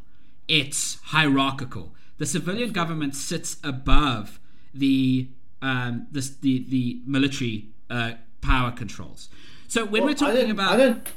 it's 0.48 0.98
hierarchical. 1.12 1.92
The 2.16 2.24
civilian 2.24 2.72
government 2.72 3.14
sits 3.14 3.58
above 3.62 4.38
the 4.74 5.28
um, 5.60 6.06
this, 6.10 6.30
the 6.36 6.64
the 6.68 7.00
military 7.06 7.66
uh, 7.90 8.12
power 8.40 8.70
controls. 8.72 9.28
So 9.68 9.84
when 9.84 10.02
Well, 10.02 10.10
we're 10.10 10.16
talking 10.16 10.40
don't- 10.42 10.50
about 10.50 10.72
I 10.72 10.76
don't, 10.76 11.08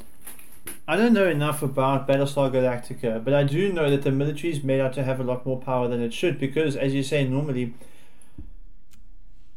I 0.88 0.96
don't 0.96 1.14
know 1.14 1.28
enough 1.28 1.62
about 1.64 2.08
Battlestar 2.08 2.52
Galactica, 2.52 3.24
but 3.24 3.34
I 3.34 3.44
do 3.44 3.72
know 3.74 3.90
that 3.90 4.04
the 4.04 4.12
military 4.12 4.52
is 4.54 4.64
made 4.64 4.80
out 4.80 4.94
to 4.94 5.04
have 5.04 5.20
a 5.20 5.24
lot 5.24 5.46
more 5.46 5.60
power 5.60 5.88
than 5.88 6.02
it 6.02 6.14
should 6.14 6.40
because, 6.40 6.76
as 6.76 6.94
you 6.94 7.04
say, 7.04 7.28
normally. 7.28 7.74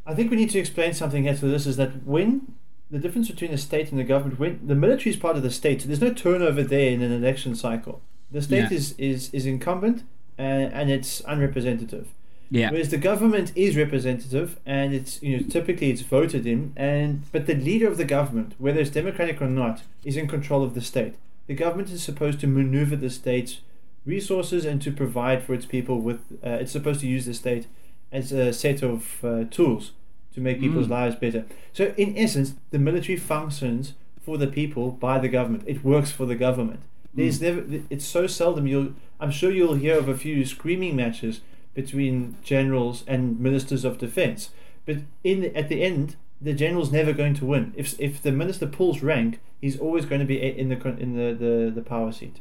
I 0.06 0.14
think 0.14 0.30
we 0.30 0.36
need 0.38 0.50
to 0.50 0.58
explain 0.58 0.94
something 0.94 1.24
here 1.24 1.34
to 1.36 1.46
this 1.46 1.66
is 1.66 1.76
that 1.76 2.04
when 2.06 2.54
the 2.90 2.98
difference 2.98 3.28
between 3.30 3.50
the 3.50 3.58
state 3.58 3.90
and 3.90 4.00
the 4.00 4.04
government, 4.04 4.38
when 4.40 4.66
the 4.66 4.74
military 4.74 5.10
is 5.10 5.16
part 5.18 5.36
of 5.36 5.42
the 5.42 5.50
state, 5.50 5.82
so 5.82 5.86
there's 5.88 6.00
no 6.00 6.14
turnover 6.14 6.62
there 6.62 6.90
in 6.90 7.02
an 7.02 7.12
election 7.12 7.54
cycle. 7.54 8.00
The 8.30 8.40
state 8.40 8.70
Yeah. 8.70 8.76
is, 8.78 8.92
is, 8.96 9.28
is 9.34 9.44
incumbent 9.44 10.04
and, 10.38 10.72
and 10.72 10.90
it's 10.90 11.20
unrepresentative. 11.26 12.08
Yeah 12.50 12.70
Whereas 12.70 12.90
the 12.90 12.98
government 12.98 13.52
is 13.54 13.76
representative, 13.76 14.58
and 14.64 14.94
it's 14.94 15.22
you 15.22 15.36
know 15.36 15.46
typically 15.48 15.90
it's 15.90 16.02
voted 16.02 16.46
in, 16.46 16.72
and 16.76 17.22
but 17.32 17.46
the 17.46 17.54
leader 17.54 17.88
of 17.88 17.96
the 17.96 18.04
government, 18.04 18.54
whether 18.58 18.80
it's 18.80 18.90
democratic 18.90 19.40
or 19.42 19.48
not, 19.48 19.82
is 20.04 20.16
in 20.16 20.28
control 20.28 20.62
of 20.62 20.74
the 20.74 20.80
state. 20.80 21.14
The 21.46 21.54
government 21.54 21.90
is 21.90 22.02
supposed 22.02 22.40
to 22.40 22.46
maneuver 22.46 22.96
the 22.96 23.10
state's 23.10 23.60
resources 24.04 24.64
and 24.64 24.80
to 24.82 24.92
provide 24.92 25.42
for 25.42 25.54
its 25.54 25.66
people 25.66 26.00
with. 26.00 26.20
Uh, 26.44 26.50
it's 26.60 26.72
supposed 26.72 27.00
to 27.00 27.06
use 27.06 27.26
the 27.26 27.34
state 27.34 27.66
as 28.10 28.32
a 28.32 28.52
set 28.52 28.82
of 28.82 29.24
uh, 29.24 29.44
tools 29.50 29.92
to 30.34 30.40
make 30.40 30.60
people's 30.60 30.88
lives 30.88 31.16
better. 31.16 31.44
So 31.72 31.92
in 31.96 32.16
essence, 32.16 32.54
the 32.70 32.78
military 32.78 33.18
functions 33.18 33.94
for 34.28 34.38
the 34.38 34.46
people 34.46 34.90
by 34.90 35.18
the 35.18 35.28
government. 35.28 35.64
It 35.66 35.82
works 35.82 36.10
for 36.10 36.26
the 36.26 36.34
government. 36.34 36.80
There's 37.14 37.40
never. 37.40 37.64
It's 37.90 38.04
so 38.04 38.26
seldom 38.26 38.66
you'll. 38.66 38.92
I'm 39.18 39.30
sure 39.30 39.50
you'll 39.50 39.74
hear 39.74 39.98
of 39.98 40.08
a 40.08 40.16
few 40.16 40.44
screaming 40.44 40.94
matches 40.96 41.40
between 41.82 42.14
generals 42.52 42.96
and 43.12 43.20
ministers 43.48 43.84
of 43.88 43.98
defense. 44.06 44.40
But 44.86 44.96
in 45.22 45.38
at 45.60 45.68
the 45.68 45.80
end, 45.90 46.16
the 46.46 46.54
general's 46.62 46.90
never 46.98 47.12
going 47.20 47.36
to 47.40 47.44
win. 47.52 47.64
If 47.82 47.88
if 48.08 48.12
the 48.26 48.32
minister 48.42 48.66
pulls 48.78 48.98
rank, 49.12 49.30
he's 49.62 49.78
always 49.84 50.04
going 50.10 50.22
to 50.26 50.30
be 50.34 50.38
in 50.62 50.68
the 50.72 50.78
in 51.04 51.10
the, 51.20 51.28
the, 51.44 51.54
the 51.78 51.82
power 51.94 52.12
seat. 52.18 52.36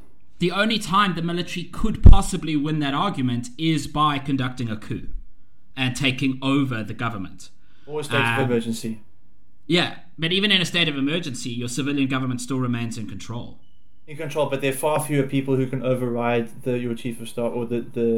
the 0.45 0.51
only 0.61 0.79
time 0.79 1.09
the 1.15 1.27
military 1.33 1.65
could 1.81 1.97
possibly 2.15 2.55
win 2.65 2.77
that 2.85 2.93
argument 3.07 3.45
is 3.73 3.81
by 4.03 4.13
conducting 4.29 4.69
a 4.75 4.77
coup 4.87 5.07
and 5.75 5.89
taking 6.07 6.33
over 6.41 6.77
the 6.91 6.97
government. 7.05 7.41
Or 7.89 7.99
a 8.01 8.03
state 8.03 8.25
Um, 8.27 8.39
of 8.43 8.49
emergency. 8.51 8.93
Yeah, 9.77 9.89
but 10.23 10.31
even 10.37 10.49
in 10.55 10.61
a 10.61 10.65
state 10.73 10.89
of 10.91 10.95
emergency, 11.05 11.51
your 11.61 11.71
civilian 11.77 12.09
government 12.15 12.39
still 12.47 12.61
remains 12.67 12.97
in 13.01 13.05
control. 13.15 13.47
In 14.11 14.15
control, 14.25 14.45
but 14.51 14.59
there 14.61 14.73
are 14.73 14.81
far 14.87 14.97
fewer 15.07 15.27
people 15.35 15.53
who 15.59 15.67
can 15.73 15.81
override 15.93 16.47
the 16.65 16.73
your 16.85 16.95
chief 17.01 17.15
of 17.21 17.27
staff 17.33 17.51
or 17.57 17.63
the, 17.73 17.81
the 17.99 18.09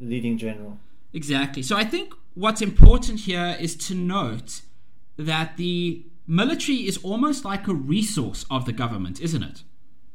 leading 0.00 0.38
general. 0.38 0.78
Exactly. 1.12 1.62
So 1.62 1.76
I 1.76 1.84
think 1.84 2.12
what's 2.34 2.60
important 2.60 3.20
here 3.20 3.56
is 3.60 3.76
to 3.76 3.94
note 3.94 4.62
that 5.16 5.56
the 5.56 6.04
military 6.26 6.86
is 6.86 6.98
almost 6.98 7.44
like 7.44 7.68
a 7.68 7.74
resource 7.74 8.44
of 8.50 8.66
the 8.66 8.72
government, 8.72 9.20
isn't 9.20 9.42
it? 9.42 9.62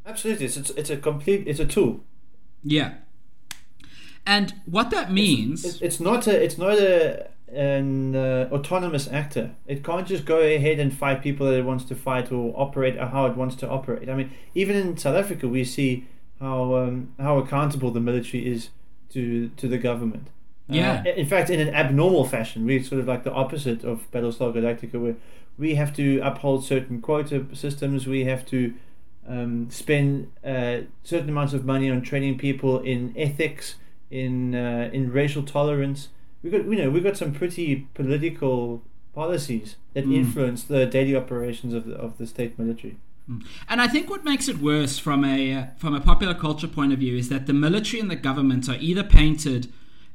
Absolutely, 0.05 0.47
it's, 0.47 0.57
it's 0.57 0.69
it's 0.71 0.89
a 0.89 0.97
complete 0.97 1.47
it's 1.47 1.59
a 1.59 1.65
tool. 1.65 2.03
Yeah. 2.63 2.95
And 4.25 4.53
what 4.65 4.89
that 4.91 5.11
means 5.11 5.63
It's, 5.63 5.81
it's 5.81 5.99
not 5.99 6.27
a 6.27 6.43
it's 6.43 6.57
not 6.57 6.77
a 6.77 7.29
an 7.51 8.15
uh, 8.15 8.49
autonomous 8.51 9.07
actor. 9.07 9.51
It 9.65 9.83
can't 9.83 10.07
just 10.07 10.25
go 10.25 10.39
ahead 10.39 10.79
and 10.79 10.95
fight 10.95 11.21
people 11.23 11.47
that 11.47 11.55
it 11.55 11.65
wants 11.65 11.85
to 11.85 11.95
fight 11.95 12.31
or 12.31 12.53
operate 12.55 12.97
or 12.97 13.07
how 13.07 13.25
it 13.25 13.35
wants 13.35 13.55
to 13.57 13.69
operate. 13.69 14.09
I 14.09 14.15
mean, 14.15 14.31
even 14.53 14.75
in 14.75 14.97
South 14.97 15.15
Africa, 15.15 15.47
we 15.47 15.63
see 15.63 16.07
how 16.39 16.75
um, 16.75 17.13
how 17.19 17.37
accountable 17.37 17.91
the 17.91 17.99
military 17.99 18.51
is 18.51 18.69
to 19.13 19.49
to 19.57 19.67
the 19.67 19.77
government. 19.77 20.27
Uh, 20.69 20.75
Yeah. 20.75 21.03
in 21.03 21.25
fact, 21.25 21.49
in 21.49 21.59
an 21.59 21.69
abnormal 21.73 22.25
fashion, 22.25 22.65
we're 22.65 22.83
sort 22.83 23.01
of 23.01 23.07
like 23.07 23.23
the 23.23 23.33
opposite 23.33 23.83
of 23.83 24.09
Battlestar 24.11 24.53
Galactica, 24.53 25.01
where 25.01 25.15
we 25.57 25.75
have 25.75 25.95
to 25.95 26.19
uphold 26.19 26.63
certain 26.63 27.01
quota 27.01 27.45
systems. 27.53 28.05
We 28.07 28.25
have 28.25 28.45
to 28.47 28.73
um, 29.27 29.69
spend 29.69 30.31
uh, 30.43 30.77
certain 31.03 31.29
amounts 31.29 31.53
of 31.53 31.65
money 31.65 31.89
on 31.89 32.01
training 32.01 32.37
people 32.37 32.79
in 32.79 33.13
ethics, 33.17 33.75
in 34.11 34.55
uh, 34.55 34.89
in 34.93 35.11
racial 35.11 35.43
tolerance. 35.43 36.09
We 36.43 36.49
got 36.51 36.65
you 36.65 36.77
know 36.77 36.89
we 36.89 36.99
got 37.01 37.17
some 37.17 37.33
pretty 37.33 37.87
political 37.93 38.81
policies 39.13 39.75
that 39.93 40.05
influence 40.05 40.63
the 40.63 40.85
daily 40.85 41.15
operations 41.15 41.73
of 41.73 41.85
the, 41.85 41.95
of 41.95 42.17
the 42.17 42.25
state 42.27 42.57
military. 42.57 42.95
And 43.67 43.81
I 43.81 43.87
think 43.87 44.09
what 44.09 44.23
makes 44.23 44.47
it 44.47 44.57
worse 44.57 44.97
from 44.97 45.23
a 45.23 45.53
uh, 45.53 45.65
from 45.77 45.93
a 45.93 46.01
popular 46.01 46.33
culture 46.33 46.67
point 46.67 46.93
of 46.93 46.99
view 46.99 47.15
is 47.15 47.29
that 47.29 47.45
the 47.45 47.53
military 47.53 47.99
and 47.99 48.09
the 48.09 48.15
government 48.15 48.67
are 48.67 48.77
either 48.79 49.03
painted 49.03 49.71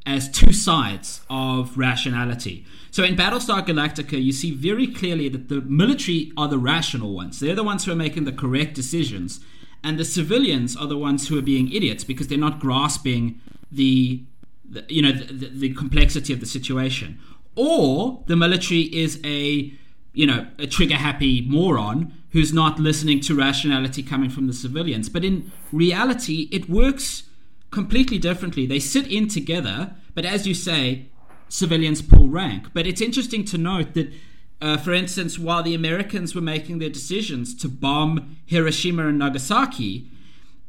as 0.06 0.28
two 0.28 0.52
sides 0.52 1.22
of 1.30 1.78
rationality. 1.78 2.66
So 2.90 3.02
in 3.02 3.16
Battlestar 3.16 3.66
Galactica, 3.66 4.22
you 4.22 4.32
see 4.32 4.50
very 4.50 4.86
clearly 4.86 5.28
that 5.30 5.48
the 5.48 5.62
military 5.62 6.30
are 6.36 6.48
the 6.48 6.58
rational 6.58 7.14
ones. 7.14 7.40
They're 7.40 7.54
the 7.54 7.64
ones 7.64 7.84
who 7.84 7.92
are 7.92 7.96
making 7.96 8.24
the 8.24 8.32
correct 8.32 8.74
decisions, 8.74 9.40
and 9.82 9.98
the 9.98 10.04
civilians 10.04 10.76
are 10.76 10.86
the 10.86 10.98
ones 10.98 11.28
who 11.28 11.38
are 11.38 11.42
being 11.42 11.72
idiots 11.72 12.04
because 12.04 12.28
they're 12.28 12.38
not 12.38 12.60
grasping 12.60 13.40
the, 13.70 14.24
the 14.68 14.84
you 14.88 15.02
know 15.02 15.12
the, 15.12 15.32
the, 15.32 15.48
the 15.48 15.74
complexity 15.74 16.32
of 16.32 16.40
the 16.40 16.46
situation. 16.46 17.18
Or 17.56 18.24
the 18.26 18.36
military 18.36 18.82
is 18.82 19.20
a 19.24 19.72
you 20.14 20.26
know, 20.26 20.46
a 20.58 20.66
trigger 20.66 20.94
happy 20.94 21.42
moron 21.46 22.12
who's 22.30 22.52
not 22.52 22.78
listening 22.78 23.20
to 23.20 23.34
rationality 23.34 24.02
coming 24.02 24.30
from 24.30 24.46
the 24.46 24.52
civilians. 24.52 25.08
But 25.08 25.24
in 25.24 25.52
reality, 25.72 26.48
it 26.50 26.68
works 26.68 27.24
completely 27.70 28.18
differently. 28.18 28.64
They 28.66 28.78
sit 28.78 29.06
in 29.10 29.28
together, 29.28 29.94
but 30.14 30.24
as 30.24 30.46
you 30.46 30.54
say, 30.54 31.08
civilians 31.48 32.00
pull 32.02 32.28
rank. 32.28 32.68
But 32.72 32.86
it's 32.86 33.00
interesting 33.00 33.44
to 33.46 33.58
note 33.58 33.94
that, 33.94 34.12
uh, 34.60 34.76
for 34.76 34.92
instance, 34.92 35.38
while 35.38 35.62
the 35.62 35.74
Americans 35.74 36.34
were 36.34 36.40
making 36.40 36.78
their 36.78 36.88
decisions 36.90 37.54
to 37.56 37.68
bomb 37.68 38.36
Hiroshima 38.46 39.08
and 39.08 39.18
Nagasaki, 39.18 40.08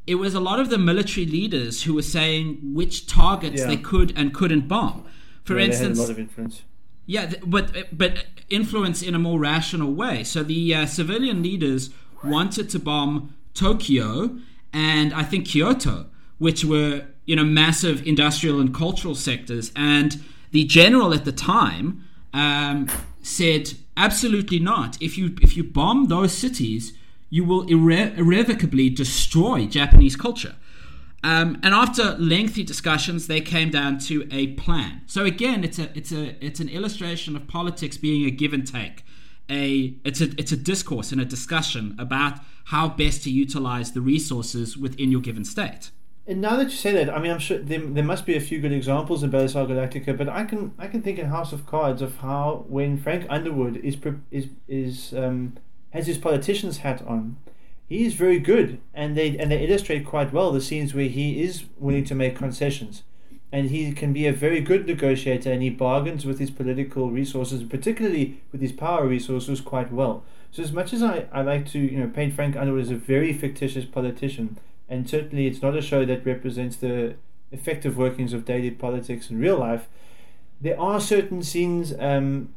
it 0.08 0.16
was 0.16 0.34
a 0.36 0.40
lot 0.40 0.60
of 0.60 0.70
the 0.70 0.78
military 0.78 1.26
leaders 1.26 1.84
who 1.84 1.94
were 1.94 2.02
saying 2.02 2.60
which 2.74 3.08
targets 3.08 3.62
Yeah. 3.62 3.68
they 3.68 3.78
could 3.78 4.14
and 4.16 4.34
couldn't 4.34 4.68
bomb. 4.68 5.04
For 5.44 5.58
Yeah, 5.60 5.66
instance, 5.66 6.00
yeah, 7.06 7.34
but 7.46 7.98
but 7.98 8.26
influence 8.50 9.02
in 9.02 9.16
a 9.16 9.20
more 9.20 9.40
rational 9.40 9.94
way. 9.94 10.24
So 10.24 10.44
the 10.44 10.74
uh, 10.74 10.86
civilian 10.86 11.44
leaders 11.44 11.90
wanted 12.24 12.70
to 12.72 12.80
bomb 12.80 13.36
Tokyo 13.54 14.38
and 14.74 15.14
I 15.14 15.24
think 15.24 15.48
Kyoto, 15.48 16.08
which 16.38 16.66
were 16.66 17.06
you 17.26 17.36
know 17.36 17.46
massive 17.46 18.06
industrial 18.06 18.60
and 18.60 18.74
cultural 18.74 19.16
sectors. 19.16 19.72
And 19.76 20.24
the 20.52 20.66
general 20.66 21.14
at 21.14 21.26
the 21.26 21.32
time 21.32 22.04
um, 22.34 22.90
said, 23.22 23.74
absolutely 23.96 24.60
not. 24.60 25.02
If 25.02 25.18
you 25.18 25.36
if 25.42 25.56
you 25.56 25.64
bomb 25.64 26.08
those 26.08 26.34
cities, 26.34 26.94
you 27.30 27.46
will 27.46 27.66
irre- 27.68 28.18
irrevocably 28.18 28.90
destroy 28.90 29.66
Japanese 29.66 30.16
culture. 30.16 30.56
Um, 31.26 31.60
and 31.64 31.74
after 31.74 32.16
lengthy 32.20 32.64
discussions, 32.64 33.26
they 33.26 33.42
came 33.42 33.72
down 33.72 33.98
to 34.10 34.28
a 34.32 34.54
plan. 34.54 35.02
So 35.08 35.26
again, 35.26 35.64
it's 35.64 35.80
a 35.80 35.90
it's 35.98 36.12
a 36.12 36.36
it's 36.46 36.60
an 36.60 36.70
illustration 36.70 37.36
of 37.36 37.48
politics 37.48 37.98
being 37.98 38.28
a 38.28 38.30
give 38.30 38.54
and 38.54 38.66
take. 38.66 39.04
A 39.50 39.96
it's 40.06 40.22
a 40.22 40.26
it's 40.38 40.52
a 40.52 40.58
discourse 40.58 41.12
and 41.12 41.20
a 41.20 41.26
discussion 41.26 41.96
about 41.98 42.42
how 42.66 42.90
best 42.90 43.24
to 43.24 43.32
utilize 43.32 43.94
the 43.94 44.02
resources 44.02 44.78
within 44.78 45.10
your 45.10 45.20
given 45.20 45.44
state. 45.44 45.90
And 46.28 46.42
now 46.42 46.58
that 46.58 46.66
you 46.66 46.78
say 46.78 46.92
that, 46.92 47.10
I 47.10 47.20
mean, 47.20 47.32
I'm 47.32 47.40
sure 47.40 47.58
there, 47.58 47.80
there 47.80 48.04
must 48.04 48.28
be 48.28 48.36
a 48.36 48.40
few 48.40 48.60
good 48.60 48.72
examples 48.72 49.24
in 49.24 49.32
Battlestar 49.32 49.68
Galactica, 49.68 50.16
but 50.16 50.30
I 50.30 50.44
can 50.44 50.76
I 50.78 50.86
can 50.86 51.02
think 51.02 51.18
in 51.18 51.26
House 51.26 51.52
of 51.54 51.66
Cards 51.66 52.04
of 52.04 52.18
how 52.18 52.66
when 52.68 53.00
Frank 53.00 53.26
Underwood 53.32 53.78
is 53.78 53.98
is 54.30 54.50
is 54.68 55.12
um, 55.18 55.58
has 55.90 56.06
his 56.06 56.20
politician's 56.20 56.78
hat 56.78 57.02
on, 57.08 57.38
he 57.88 58.06
is 58.06 58.16
very 58.16 58.40
good, 58.40 58.80
and 58.94 59.16
they 59.16 59.38
and 59.38 59.52
they 59.52 59.64
illustrate 59.64 60.06
quite 60.06 60.34
well 60.34 60.52
the 60.52 60.62
scenes 60.62 60.94
where 60.94 61.06
he 61.06 61.44
is 61.44 61.66
willing 61.78 62.06
to 62.06 62.16
make 62.16 62.36
concessions, 62.36 63.04
and 63.52 63.70
he 63.70 63.92
can 63.92 64.12
be 64.12 64.26
a 64.26 64.34
very 64.34 64.60
good 64.60 64.88
negotiator, 64.88 65.52
and 65.52 65.62
he 65.62 65.70
bargains 65.70 66.26
with 66.26 66.40
his 66.40 66.50
political 66.50 67.12
resources, 67.12 67.64
particularly 67.64 68.42
with 68.52 68.62
his 68.62 68.72
power 68.72 69.08
resources, 69.08 69.62
quite 69.62 69.92
well. 69.92 70.24
So 70.52 70.64
as 70.64 70.72
much 70.72 70.94
as 70.94 71.04
I, 71.04 71.28
I 71.32 71.42
like 71.42 71.68
to 71.72 71.80
you 71.80 72.00
know 72.00 72.08
paint 72.08 72.34
Frank 72.34 72.56
Underwood 72.56 72.82
as 72.82 72.92
a 72.92 72.96
very 72.96 73.34
fictitious 73.34 73.86
politician, 73.86 74.58
and 74.90 75.08
certainly 75.08 75.46
it's 75.46 75.62
not 75.62 75.78
a 75.78 75.82
show 75.82 76.06
that 76.06 76.26
represents 76.26 76.78
the 76.78 77.16
effective 77.52 77.98
workings 77.98 78.34
of 78.34 78.46
daily 78.46 78.72
politics 78.72 79.30
in 79.30 79.40
real 79.40 79.58
life. 79.58 79.88
There 80.60 80.80
are 80.80 81.00
certain 81.00 81.44
scenes 81.44 81.94
um, 82.00 82.56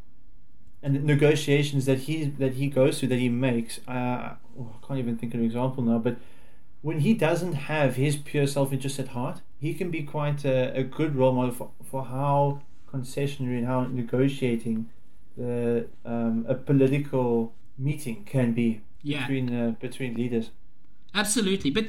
and 0.82 1.04
negotiations 1.04 1.84
that 1.86 2.00
he 2.00 2.24
that 2.24 2.54
he 2.54 2.68
goes 2.68 2.98
through 2.98 3.08
that 3.08 3.18
he 3.18 3.28
makes. 3.28 3.80
Uh, 3.88 4.34
oh, 4.58 4.76
I 4.82 4.86
can't 4.86 4.98
even 4.98 5.16
think 5.16 5.34
of 5.34 5.40
an 5.40 5.46
example 5.46 5.82
now, 5.82 5.98
but 5.98 6.16
when 6.82 7.00
he 7.00 7.12
doesn't 7.14 7.54
have 7.54 7.96
his 7.96 8.16
pure 8.16 8.46
self 8.46 8.72
interest 8.72 8.98
at 8.98 9.08
heart, 9.08 9.40
he 9.60 9.74
can 9.74 9.90
be 9.90 10.02
quite 10.02 10.44
a, 10.44 10.72
a 10.76 10.82
good 10.84 11.16
role 11.16 11.32
model 11.32 11.52
for, 11.52 11.70
for 11.84 12.04
how 12.04 12.62
concessionary 12.92 13.58
and 13.58 13.66
how 13.66 13.84
negotiating 13.84 14.88
the 15.36 15.86
um, 16.04 16.46
a 16.48 16.54
political 16.54 17.52
meeting 17.76 18.24
can 18.24 18.52
be 18.52 18.80
Yeah. 19.02 19.20
between 19.20 19.54
uh, 19.54 19.70
between 19.80 20.14
leaders. 20.14 20.50
Absolutely, 21.14 21.70
but 21.70 21.86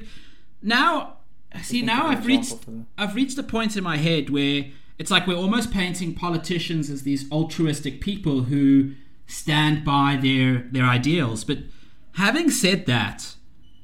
now 0.62 1.17
see 1.62 1.82
now 1.82 2.08
I've 2.08 2.25
reached 2.25 2.54
example 2.54 2.65
for 2.65 2.71
that. 2.71 2.86
I've 2.97 3.15
reached 3.15 3.38
a 3.38 3.43
point 3.43 3.78
in 3.78 3.84
my 3.84 3.97
head 3.97 4.30
where 4.30 4.65
it's 4.99 5.09
like 5.09 5.25
we're 5.25 5.35
almost 5.35 5.71
painting 5.71 6.13
politicians 6.13 6.89
as 6.89 7.03
these 7.03 7.31
altruistic 7.31 8.01
people 8.01 8.43
who 8.43 8.93
stand 9.25 9.85
by 9.85 10.19
their 10.21 10.67
their 10.71 10.83
ideals. 10.83 11.43
But 11.45 11.59
having 12.15 12.51
said 12.51 12.85
that, 12.85 13.35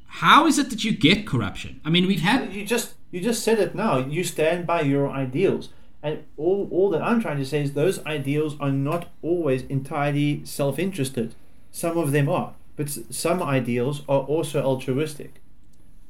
how 0.07 0.45
is 0.45 0.59
it 0.59 0.69
that 0.69 0.83
you 0.83 0.91
get 0.91 1.25
corruption? 1.25 1.79
I 1.85 1.89
mean, 1.89 2.05
we've 2.05 2.19
had 2.19 2.53
you 2.53 2.65
just 2.65 2.95
you 3.11 3.21
just 3.21 3.43
said 3.43 3.59
it 3.59 3.73
now. 3.73 3.97
You 3.99 4.25
stand 4.25 4.67
by 4.67 4.81
your 4.81 5.09
ideals, 5.09 5.69
and 6.03 6.25
all 6.35 6.67
all 6.69 6.89
that 6.89 7.01
I'm 7.01 7.21
trying 7.21 7.37
to 7.37 7.45
say 7.45 7.61
is 7.61 7.73
those 7.73 8.05
ideals 8.05 8.57
are 8.59 8.71
not 8.71 9.07
always 9.21 9.63
entirely 9.63 10.41
self-interested. 10.43 11.33
Some 11.71 11.97
of 11.97 12.11
them 12.11 12.27
are, 12.27 12.53
but 12.75 12.89
some 12.89 13.41
ideals 13.41 14.01
are 14.09 14.21
also 14.21 14.61
altruistic. 14.61 15.41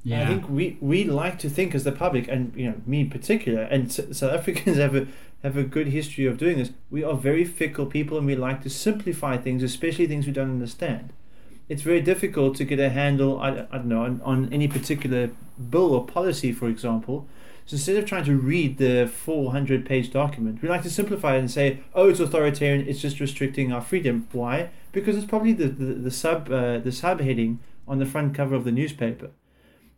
And 0.06 0.24
I 0.24 0.26
think 0.28 0.50
we, 0.50 0.78
we 0.82 1.04
like 1.04 1.40
to 1.40 1.50
think 1.50 1.74
as 1.74 1.84
the 1.84 1.92
public, 1.92 2.28
and 2.28 2.54
you 2.56 2.70
know 2.70 2.82
me 2.86 3.02
in 3.02 3.10
particular, 3.10 3.64
and 3.64 3.88
S- 3.88 4.20
South 4.20 4.34
Africans 4.34 4.78
have 4.86 4.96
a 4.96 5.08
have 5.44 5.58
a 5.58 5.64
good 5.64 5.88
history 5.88 6.26
of 6.26 6.38
doing 6.38 6.58
this. 6.58 6.72
We 6.92 7.04
are 7.04 7.16
very 7.16 7.44
fickle 7.44 7.88
people, 7.88 8.18
and 8.18 8.28
we 8.28 8.36
like 8.36 8.62
to 8.64 8.70
simplify 8.70 9.38
things, 9.38 9.64
especially 9.64 10.06
things 10.08 10.28
we 10.28 10.32
don't 10.32 10.52
understand. 10.52 11.12
It's 11.68 11.82
very 11.82 12.02
difficult 12.02 12.56
to 12.58 12.66
get 12.66 12.80
a 12.80 12.90
handle. 12.90 13.40
I, 13.40 13.50
I 13.72 13.78
don't 13.78 13.88
know 13.88 14.04
on, 14.04 14.22
on 14.24 14.54
any 14.54 14.68
particular 14.68 15.32
bill 15.70 15.96
or 15.96 16.06
policy, 16.06 16.52
for 16.52 16.68
example. 16.68 17.28
So 17.66 17.74
instead 17.74 17.96
of 17.96 18.06
trying 18.06 18.26
to 18.26 18.38
read 18.38 18.78
the 18.78 19.08
400 19.12 19.88
page 19.88 20.12
document, 20.12 20.62
we 20.62 20.70
like 20.70 20.84
to 20.84 20.90
simplify 20.92 21.36
it 21.36 21.40
and 21.40 21.50
say, 21.50 21.80
"Oh, 21.96 22.10
it's 22.10 22.20
authoritarian. 22.20 22.88
It's 22.88 23.02
just 23.02 23.20
restricting 23.20 23.74
our 23.74 23.82
freedom." 23.82 24.28
Why? 24.32 24.70
Because 24.92 25.16
it's 25.18 25.26
probably 25.26 25.54
the 25.54 25.68
the, 25.68 25.94
the 25.96 26.12
sub 26.12 26.52
uh, 26.52 26.78
the 26.78 26.92
subheading 26.92 27.58
on 27.88 27.98
the 27.98 28.06
front 28.06 28.36
cover 28.36 28.54
of 28.54 28.66
the 28.66 28.72
newspaper. 28.72 29.32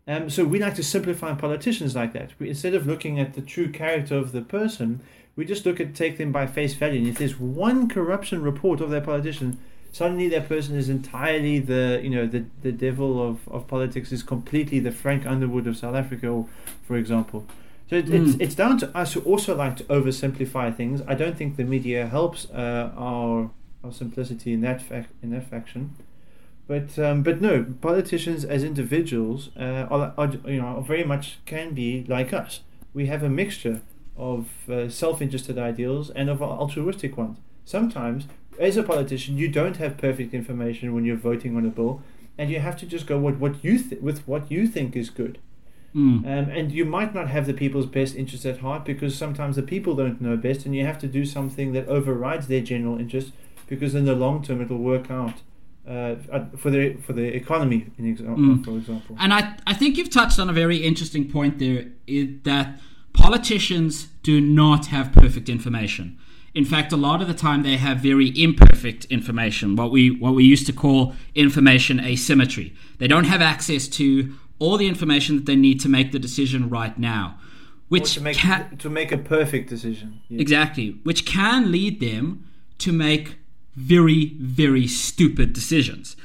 Um, 0.07 0.29
so 0.29 0.45
we 0.45 0.59
like 0.59 0.75
to 0.75 0.83
simplify 0.83 1.33
politicians 1.33 1.95
like 1.95 2.13
that. 2.13 2.31
We, 2.39 2.49
instead 2.49 2.73
of 2.73 2.87
looking 2.87 3.19
at 3.19 3.33
the 3.33 3.41
true 3.41 3.69
character 3.69 4.15
of 4.15 4.31
the 4.31 4.41
person, 4.41 5.01
we 5.35 5.45
just 5.45 5.65
look 5.65 5.79
at 5.79 5.93
take 5.93 6.17
them 6.17 6.31
by 6.31 6.47
face 6.47 6.73
value. 6.73 6.99
And 6.99 7.07
if 7.07 7.17
there's 7.17 7.39
one 7.39 7.89
corruption 7.89 8.41
report 8.41 8.79
of 8.79 8.89
their 8.89 9.01
politician, 9.01 9.59
suddenly 9.91 10.29
that 10.29 10.47
person 10.47 10.75
is 10.75 10.89
entirely 10.89 11.59
the 11.59 11.99
you 12.03 12.09
know 12.09 12.25
the 12.25 12.45
the 12.61 12.71
devil 12.71 13.21
of, 13.21 13.47
of 13.49 13.67
politics 13.67 14.11
is 14.11 14.23
completely 14.23 14.79
the 14.79 14.91
Frank 14.91 15.25
Underwood 15.25 15.67
of 15.67 15.75
South 15.75 15.95
Africa, 15.95 16.45
for 16.83 16.95
example. 16.95 17.45
So 17.89 17.95
it, 17.95 18.09
it's 18.09 18.35
it's 18.39 18.55
down 18.55 18.77
to 18.79 18.97
us 18.97 19.13
who 19.13 19.21
also 19.21 19.55
like 19.55 19.77
to 19.77 19.83
oversimplify 19.85 20.75
things. 20.75 21.01
I 21.07 21.15
don't 21.15 21.37
think 21.37 21.55
the 21.55 21.63
media 21.63 22.07
helps 22.07 22.49
uh, 22.49 22.91
our 22.97 23.49
our 23.83 23.91
simplicity 23.91 24.53
in 24.53 24.61
that 24.61 24.81
fac- 24.81 25.09
in 25.21 25.31
that 25.31 25.49
faction. 25.49 25.95
But 26.67 26.99
um, 26.99 27.23
but 27.23 27.41
no, 27.41 27.65
politicians 27.81 28.43
as 28.43 28.63
individuals 28.63 29.49
uh, 29.57 29.87
are, 29.89 30.13
are 30.17 30.31
you 30.45 30.61
know 30.61 30.67
are 30.67 30.81
very 30.81 31.05
much 31.05 31.39
can 31.45 31.73
be 31.73 32.05
like 32.07 32.33
us. 32.33 32.61
We 32.93 33.07
have 33.07 33.23
a 33.23 33.29
mixture 33.29 33.81
of 34.17 34.49
uh, 34.69 34.89
self-interested 34.89 35.57
ideals 35.57 36.09
and 36.09 36.29
of 36.29 36.41
altruistic 36.41 37.15
ones. 37.15 37.37
Sometimes, 37.63 38.27
as 38.59 38.75
a 38.75 38.83
politician, 38.83 39.37
you 39.37 39.47
don't 39.47 39.77
have 39.77 39.97
perfect 39.97 40.33
information 40.33 40.93
when 40.93 41.05
you're 41.05 41.15
voting 41.15 41.55
on 41.55 41.65
a 41.65 41.69
bill, 41.69 42.01
and 42.37 42.49
you 42.49 42.59
have 42.59 42.75
to 42.77 42.85
just 42.85 43.07
go 43.07 43.17
with 43.17 43.37
what 43.37 43.63
you 43.63 43.79
th- 43.79 44.01
with 44.01 44.27
what 44.27 44.51
you 44.51 44.67
think 44.67 44.95
is 44.95 45.09
good. 45.09 45.39
Um, 46.25 46.49
and 46.49 46.71
you 46.71 46.83
might 46.83 47.15
not 47.15 47.29
have 47.29 47.47
the 47.47 47.53
people's 47.53 47.85
best 47.85 48.15
interests 48.15 48.45
at 48.45 48.59
heart 48.59 48.83
because 48.83 49.15
sometimes 49.17 49.55
the 49.55 49.63
people 49.63 49.95
don't 49.95 50.19
know 50.19 50.35
best, 50.35 50.65
and 50.65 50.75
you 50.75 50.85
have 50.85 50.99
to 50.99 51.07
do 51.07 51.23
something 51.25 51.71
that 51.71 51.87
overrides 51.87 52.47
their 52.47 52.61
general 52.61 52.99
interest 52.99 53.31
because 53.67 53.95
in 53.95 54.03
the 54.03 54.15
long 54.15 54.43
term 54.43 54.61
it 54.61 54.69
will 54.69 54.77
work 54.77 55.09
out 55.09 55.41
uh, 55.87 56.15
uh, 56.31 56.45
for 56.57 56.69
the 56.69 56.95
for 57.05 57.13
the 57.13 57.23
economy, 57.23 57.87
in 57.97 58.05
example, 58.05 58.63
for 58.63 58.77
example. 58.77 59.15
And 59.19 59.33
I, 59.33 59.55
I 59.65 59.73
think 59.73 59.97
you've 59.97 60.09
touched 60.09 60.37
on 60.37 60.49
a 60.49 60.53
very 60.53 60.77
interesting 60.77 61.31
point 61.31 61.59
there 61.59 61.85
is 62.05 62.41
that 62.43 62.79
politicians 63.13 64.07
do 64.21 64.41
not 64.41 64.87
have 64.87 65.13
perfect 65.13 65.47
information. 65.47 66.17
In 66.53 66.65
fact, 66.65 66.91
a 66.91 66.97
lot 66.97 67.21
of 67.21 67.27
the 67.27 67.33
time 67.33 67.63
they 67.63 67.77
have 67.77 67.99
very 67.99 68.33
imperfect 68.35 69.05
information, 69.05 69.77
what 69.77 69.91
we 69.91 70.11
what 70.11 70.33
we 70.33 70.43
used 70.43 70.65
to 70.65 70.73
call 70.73 71.13
information 71.35 71.99
asymmetry. 71.99 72.73
They 72.97 73.07
don't 73.07 73.25
have 73.25 73.41
access 73.41 73.87
to 73.89 74.33
all 74.59 74.75
the 74.77 74.87
information 74.87 75.35
that 75.37 75.45
they 75.45 75.55
need 75.55 75.79
to 75.81 75.89
make 75.89 76.11
the 76.11 76.19
decision 76.19 76.69
right 76.69 76.97
now, 76.97 77.37
Or 77.37 77.43
which 77.89 78.15
to 78.15 78.21
make 78.21 78.37
can, 78.37 78.75
to 78.77 78.89
make 78.89 79.11
a 79.13 79.17
perfect 79.17 79.69
decision. 79.69 80.19
Yeah. 80.27 80.41
Exactly, 80.41 80.99
which 81.03 81.25
can 81.25 81.71
lead 81.71 82.01
them 82.01 82.45
to 82.79 82.91
make 82.91 83.37
very, 83.77 84.33
very 84.39 84.87
stupid 84.87 85.53
decisions. 85.53 86.17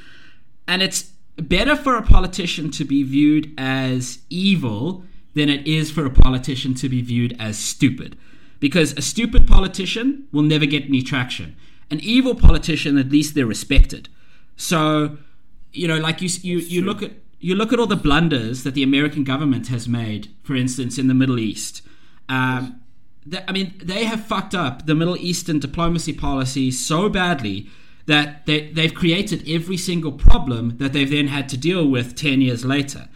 And 0.67 0.81
it's 0.81 1.11
better 1.37 1.75
for 1.75 1.95
a 1.95 2.01
politician 2.01 2.71
to 2.71 2.83
be 2.83 3.03
viewed 3.03 3.53
as 3.57 4.19
evil 4.29 5.03
than 5.35 5.49
it 5.49 5.65
is 5.67 5.91
for 5.91 6.05
a 6.05 6.09
politician 6.09 6.73
to 6.75 6.89
be 6.89 7.01
viewed 7.01 7.35
as 7.39 7.57
stupid. 7.57 8.17
Because 8.59 8.93
a 8.93 9.01
stupid 9.01 9.47
politician 9.47 10.27
will 10.31 10.41
never 10.41 10.65
get 10.65 10.85
any 10.85 11.03
traction. 11.03 11.55
An 11.91 11.99
evil 11.99 12.33
politician, 12.33 12.97
at 12.97 13.09
least 13.09 13.35
they're 13.35 13.45
respected. 13.45 14.09
So, 14.55 15.17
you 15.71 15.87
know, 15.87 15.97
like 15.97 16.21
you, 16.21 16.29
you, 16.41 16.57
you 16.57 16.81
look 16.81 17.03
at 17.03 17.11
you 17.39 17.55
look 17.55 17.73
at 17.73 17.79
all 17.79 17.87
the 17.87 17.97
blunders 17.97 18.63
that 18.63 18.73
the 18.73 18.83
American 18.83 19.25
government 19.25 19.67
has 19.67 19.85
made, 19.85 20.29
for 20.43 20.55
instance, 20.55 20.97
in 20.97 21.09
the 21.09 21.13
Middle 21.13 21.37
East. 21.37 21.81
Um, 22.29 22.79
I 23.47 23.51
mean, 23.51 23.73
they 23.83 24.05
have 24.05 24.25
fucked 24.25 24.53
up 24.55 24.85
the 24.85 24.95
Middle 24.95 25.17
Eastern 25.17 25.59
diplomacy 25.59 26.13
policy 26.13 26.71
so 26.71 27.09
badly 27.09 27.67
that 28.05 28.45
they, 28.45 28.69
they've 28.71 28.93
created 28.93 29.43
every 29.47 29.77
single 29.77 30.11
problem 30.11 30.77
that 30.77 30.91
they've 30.93 31.09
then 31.09 31.27
had 31.27 31.47
to 31.49 31.57
deal 31.57 31.87
with 31.87 32.15
10 32.15 32.41
years 32.41 32.65
later. 32.65 33.07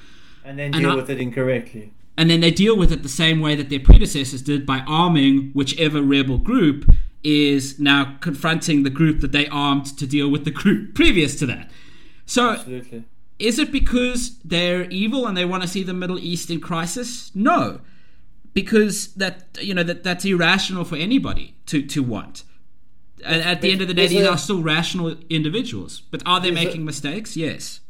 and 0.45 0.57
then 0.57 0.73
and 0.73 0.83
deal 0.83 0.91
I- 0.91 0.95
with 0.95 1.09
it 1.09 1.19
incorrectly. 1.19 1.91
And 2.19 2.31
then 2.31 2.39
they 2.39 2.49
deal 2.49 2.75
with 2.75 2.91
it 2.91 3.03
the 3.03 3.09
same 3.09 3.41
way 3.41 3.53
that 3.55 3.69
their 3.69 3.79
predecessors 3.79 4.41
did 4.41 4.65
by 4.65 4.79
arming 4.87 5.51
whichever 5.53 6.01
rebel 6.01 6.39
group 6.39 6.89
is 7.23 7.79
now 7.79 8.15
confronting 8.21 8.81
the 8.81 8.89
group 8.89 9.19
that 9.19 9.31
they 9.31 9.45
armed 9.49 9.85
to 9.99 10.07
deal 10.07 10.27
with 10.27 10.43
the 10.43 10.49
group 10.51 10.95
previous 10.95 11.37
to 11.39 11.45
that. 11.45 11.69
So 12.25 12.51
Absolutely. 12.51 13.03
is 13.37 13.59
it 13.59 13.71
because 13.71 14.39
they're 14.43 14.85
evil 14.89 15.27
and 15.27 15.37
they 15.37 15.45
want 15.45 15.61
to 15.61 15.67
see 15.69 15.83
the 15.83 15.93
Middle 15.93 16.17
East 16.17 16.49
in 16.49 16.59
crisis? 16.59 17.29
No, 17.35 17.81
because 18.57 19.13
that 19.13 19.35
you 19.61 19.71
know 19.75 19.83
that 19.83 20.03
that's 20.03 20.25
irrational 20.25 20.83
for 20.83 20.95
anybody 20.95 21.55
to 21.67 21.77
to 21.83 22.01
want. 22.01 22.43
And 23.23 23.43
at 23.43 23.61
the 23.61 23.71
end 23.71 23.81
of 23.83 23.87
the 23.87 23.93
day, 23.93 24.07
these 24.07 24.25
are 24.25 24.37
still 24.37 24.63
rational 24.63 25.15
individuals. 25.29 26.01
But 26.11 26.23
are 26.25 26.39
they 26.39 26.49
making 26.49 26.83
mistakes? 26.83 27.37
Yes. 27.37 27.81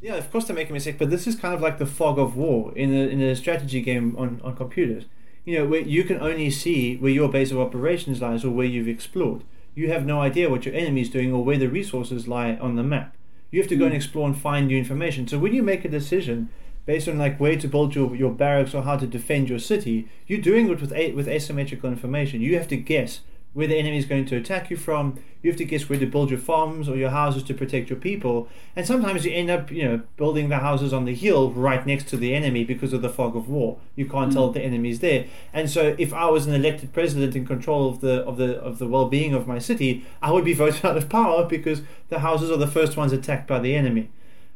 Yeah, 0.00 0.14
of 0.14 0.30
course 0.32 0.46
they're 0.46 0.56
making 0.56 0.72
mistakes, 0.72 0.98
but 0.98 1.10
this 1.10 1.26
is 1.26 1.34
kind 1.36 1.54
of 1.54 1.60
like 1.60 1.76
the 1.76 1.84
fog 1.84 2.18
of 2.18 2.34
war 2.34 2.72
in 2.74 2.94
a 2.94 3.02
in 3.14 3.20
a 3.20 3.36
strategy 3.36 3.82
game 3.82 4.16
on, 4.16 4.40
on 4.42 4.56
computers. 4.56 5.04
You 5.44 5.58
know, 5.58 5.66
where 5.66 5.82
you 5.82 6.04
can 6.04 6.18
only 6.20 6.50
see 6.50 6.96
where 6.96 7.12
your 7.12 7.28
base 7.28 7.50
of 7.50 7.58
operations 7.58 8.22
lies 8.22 8.42
or 8.42 8.50
where 8.50 8.72
you've 8.74 8.88
explored. 8.96 9.44
You 9.74 9.92
have 9.92 10.06
no 10.06 10.22
idea 10.22 10.48
what 10.48 10.64
your 10.64 10.74
enemy 10.74 11.02
is 11.02 11.10
doing 11.10 11.30
or 11.30 11.44
where 11.44 11.58
the 11.58 11.68
resources 11.68 12.26
lie 12.26 12.56
on 12.56 12.76
the 12.76 12.82
map. 12.82 13.14
You 13.50 13.60
have 13.60 13.68
to 13.68 13.76
go 13.76 13.84
and 13.84 13.94
explore 13.94 14.26
and 14.26 14.38
find 14.48 14.66
new 14.66 14.78
information. 14.78 15.28
So 15.28 15.38
when 15.38 15.52
you 15.52 15.62
make 15.62 15.84
a 15.84 15.96
decision 15.98 16.48
based 16.86 17.08
on 17.08 17.18
like 17.18 17.38
where 17.38 17.56
to 17.56 17.68
build 17.68 17.94
your, 17.94 18.14
your 18.14 18.32
barracks 18.32 18.74
or 18.74 18.82
how 18.82 18.96
to 18.96 19.06
defend 19.06 19.48
your 19.48 19.58
city, 19.58 20.08
you're 20.26 20.40
doing 20.40 20.68
it 20.68 20.80
with 20.80 20.92
a, 20.92 21.12
with 21.12 21.28
asymmetrical 21.28 21.90
information. 21.90 22.40
You 22.40 22.56
have 22.56 22.68
to 22.68 22.76
guess 22.76 23.20
where 23.52 23.66
the 23.66 23.76
enemy 23.76 23.98
is 23.98 24.04
going 24.04 24.24
to 24.26 24.36
attack 24.36 24.70
you 24.70 24.76
from. 24.76 25.18
You 25.42 25.50
have 25.50 25.58
to 25.58 25.64
guess 25.64 25.88
where 25.88 25.98
to 25.98 26.06
build 26.06 26.30
your 26.30 26.38
farms 26.38 26.88
or 26.88 26.96
your 26.96 27.10
houses 27.10 27.42
to 27.44 27.54
protect 27.54 27.90
your 27.90 27.98
people. 27.98 28.48
And 28.76 28.86
sometimes 28.86 29.24
you 29.24 29.32
end 29.32 29.50
up, 29.50 29.70
you 29.70 29.84
know, 29.84 30.02
building 30.16 30.50
the 30.50 30.58
houses 30.58 30.92
on 30.92 31.04
the 31.04 31.14
hill 31.14 31.50
right 31.50 31.84
next 31.84 32.06
to 32.08 32.16
the 32.16 32.34
enemy 32.34 32.62
because 32.62 32.92
of 32.92 33.02
the 33.02 33.08
fog 33.08 33.34
of 33.34 33.48
war. 33.48 33.78
You 33.96 34.06
can't 34.06 34.26
hmm. 34.26 34.34
tell 34.34 34.50
the 34.50 34.60
enemy's 34.60 35.00
there. 35.00 35.26
And 35.52 35.68
so, 35.68 35.96
if 35.98 36.12
I 36.12 36.26
was 36.26 36.46
an 36.46 36.54
elected 36.54 36.92
president 36.92 37.34
in 37.34 37.46
control 37.46 37.88
of 37.88 38.00
the 38.00 38.22
of 38.24 38.36
the 38.36 38.60
of 38.60 38.78
the 38.78 38.86
well-being 38.86 39.34
of 39.34 39.48
my 39.48 39.58
city, 39.58 40.04
I 40.22 40.30
would 40.30 40.44
be 40.44 40.54
voted 40.60 40.84
out 40.84 40.96
of 40.96 41.08
power 41.08 41.44
because 41.44 41.82
the 42.08 42.20
houses 42.20 42.50
are 42.50 42.56
the 42.56 42.66
first 42.66 42.96
ones 42.96 43.12
attacked 43.12 43.48
by 43.48 43.58
the 43.58 43.74
enemy. 43.74 44.10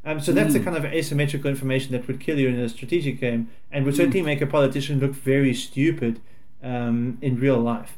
Um, 0.07 0.21
so 0.21 0.33
that's 0.33 0.53
the 0.53 0.61
kind 0.61 0.77
of 0.77 0.85
asymmetrical 0.85 1.49
information 1.49 1.93
that 1.93 2.07
would 2.07 2.21
kill 2.21 2.39
you 2.39 2.49
in 2.49 2.57
a 2.57 2.69
strategic 2.69 3.19
game, 3.21 3.49
and 3.73 3.85
would 3.87 3.97
certainly 3.97 4.23
make 4.23 4.41
a 4.43 4.47
politician 4.47 5.01
look 5.01 5.13
very 5.13 5.55
stupid 5.55 6.21
um, 6.63 7.19
in 7.23 7.41
real 7.41 7.59
life. 7.59 7.97